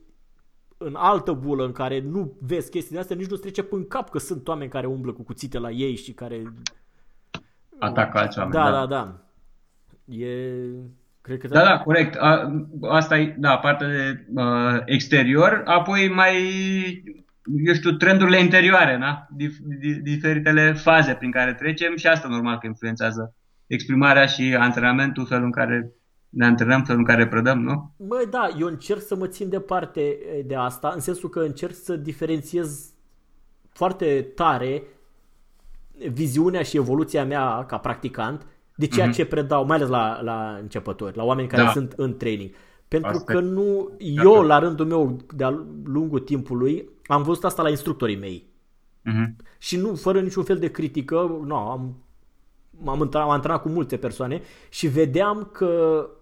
[0.78, 4.10] în altă bulă în care nu vezi chestii de astea, nici nu trece în cap
[4.10, 6.54] că sunt oameni care umblă cu cuțite la ei și care...
[7.80, 8.56] Atacă alți oameni.
[8.56, 9.18] Da, da, da.
[10.16, 10.28] E...
[11.22, 11.48] Cred că...
[11.48, 12.16] Da, da, corect.
[12.16, 12.52] A,
[12.82, 16.36] asta e, da, partea de uh, exterior, apoi mai,
[17.66, 19.28] eu știu, trendurile interioare, da?
[19.30, 23.36] Dif, di, diferitele faze prin care trecem și asta normal că influențează
[23.68, 25.92] exprimarea și antrenamentul, felul în care
[26.34, 27.92] ne antrenăm, felul în care predăm, nu?
[28.08, 31.96] Măi, da, eu încerc să mă țin departe de asta, în sensul că încerc să
[31.96, 32.94] diferențiez
[33.70, 34.84] foarte tare
[36.12, 41.18] viziunea și evoluția mea ca practicant de ceea ce predau, mai ales la, la începători,
[41.18, 41.72] la oameni care Da.
[41.72, 42.50] sunt în training.
[42.88, 43.42] Pentru Asta că e.
[43.42, 44.22] nu, Da.
[44.24, 48.52] eu la rândul meu de-a lungul timpului am văzut asta la instructorii mei.
[49.02, 49.36] Mhm.
[49.58, 51.96] Și nu, fără niciun fel de critică, nu, am,
[52.70, 56.22] m-am antrenat, am antrenat cu multe persoane și vedeam că uh,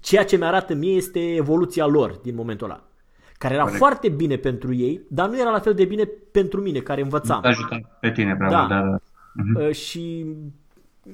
[0.00, 2.82] ceea ce mi-arată mie este evoluția lor din momentul ăla.
[3.38, 3.80] Care era Corect.
[3.80, 7.40] foarte bine pentru ei, dar nu era la fel de bine pentru mine, care învățam.
[7.40, 8.56] Te ajută pe tine, prea Da.
[8.58, 8.98] mult, da, da.
[9.34, 9.56] Mhm.
[9.66, 10.26] Uh, și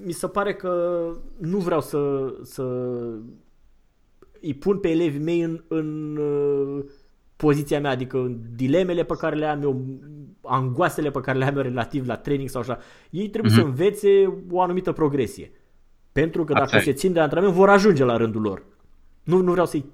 [0.04, 1.02] mi se pare că
[1.38, 2.62] nu vreau să, să
[4.40, 6.84] îi pun pe elevii mei în, în uh,
[7.36, 9.84] poziția mea, adică în dilemele pe care le am eu,
[10.42, 12.78] angoasele pe care le am eu relativ la training sau așa.
[13.10, 13.60] Ei trebuie Mhm.
[13.60, 14.08] să învețe
[14.50, 15.52] o anumită progresie.
[16.14, 16.80] Pentru că dacă Asta e.
[16.80, 18.62] se țin de antrenament, vor ajunge la rândul lor.
[19.22, 19.84] Nu, nu vreau să-i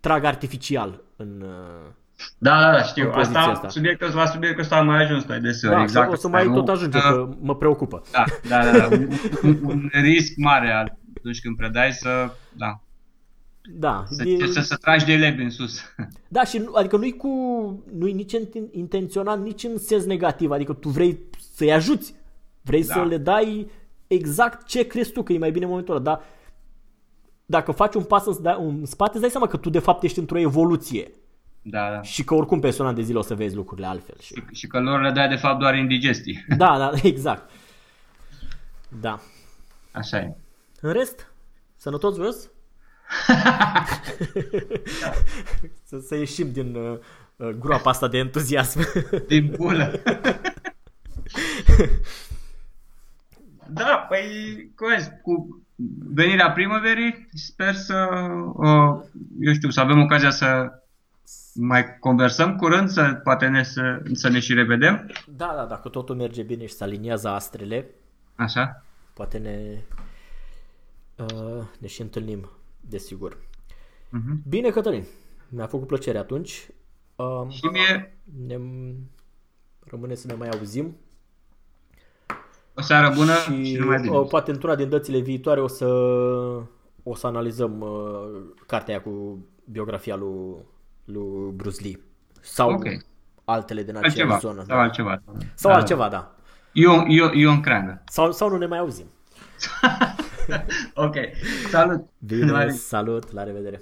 [0.00, 1.42] trag artificial în...
[1.42, 1.90] uh,
[2.38, 3.04] Da, da, da, știu.
[3.06, 3.68] în poziția Asta, asta.
[3.68, 5.76] subiectul, la subiectul ăsta am mai ajuns mai deseori.
[5.76, 6.12] Da, exact.
[6.12, 8.02] o să mai Nu- tot ajunge, Uh, că mă preocupă.
[8.12, 8.96] Da, da, da, da.
[8.96, 9.08] Un,
[9.42, 10.72] un, un risc mare
[11.16, 12.80] atunci când predai să, da,
[13.74, 15.80] Da, să, e- să, să tragi de elevi în sus.
[16.28, 17.28] Da, și nu, adică nu-i cu,
[17.98, 21.18] nu-i nici in- intenționat, nici în sens negativ, adică tu vrei
[21.54, 22.14] să-i ajuți,
[22.62, 22.92] vrei Da.
[22.94, 23.70] să le dai
[24.14, 26.22] exact ce crezi tu că e mai bine în momentul ăla, dar
[27.46, 30.02] dacă faci un pas în, da- în spate, îți dai seama că tu de fapt
[30.02, 31.10] ești într-o evoluție
[31.62, 32.02] Da, da.
[32.02, 34.14] și că oricum pe an de zile o să vezi lucrurile altfel.
[34.20, 34.34] Și...
[34.34, 36.44] Și, și că lor le dai de fapt doar indigestii.
[36.56, 37.50] Da, da, exact.
[39.00, 39.20] Da.
[39.92, 40.36] Așa e.
[40.80, 41.32] În rest,
[41.76, 42.50] sănătos jos?
[45.88, 46.98] să, să ieșim din uh,
[47.36, 48.80] uh, groapa asta de entuziasm.
[49.26, 49.92] Din bulă.
[53.72, 55.62] da, păi, cum vezi, cu
[56.12, 58.08] venirea primăverii, sper să,
[58.54, 59.04] uh,
[59.40, 60.72] eu știu, să avem ocazia să
[61.54, 65.10] mai conversăm curând, să poate ne, să, să ne și revedem.
[65.36, 67.86] Da, da, dacă totul merge bine și se aliniază astrele,
[68.34, 68.84] Așa?
[69.14, 69.82] poate ne,
[71.16, 72.50] uh, ne și întâlnim,
[72.80, 73.36] desigur.
[74.10, 74.42] Mhm.
[74.48, 75.04] Bine, Cătălin,
[75.48, 76.68] mi-a făcut plăcere atunci.
[77.16, 78.58] Uh, Și mie ne
[79.80, 80.96] rămâne să ne mai auzim
[82.76, 84.16] o seară bună și, și numai bine.
[84.16, 85.86] uh, poate într-una din dățile viitoare o să
[87.02, 90.56] o să analizăm uh, cartea aia cu biografia lui,
[91.04, 92.00] lui Bruce Lee
[92.40, 92.84] sau Ok.
[93.44, 94.38] altele din aceeași altceva.
[94.38, 94.64] zonă.
[94.66, 94.82] Sau da.
[94.82, 95.22] altceva.
[95.54, 95.76] Sau Da.
[95.76, 96.34] altceva, da.
[96.72, 98.02] Ion, Ion, Ion Creangă.
[98.06, 99.06] Sau, sau nu ne mai auzim.
[100.94, 101.14] ok.
[101.70, 102.06] Salut!
[102.18, 103.80] Bine, La salut, la revedere.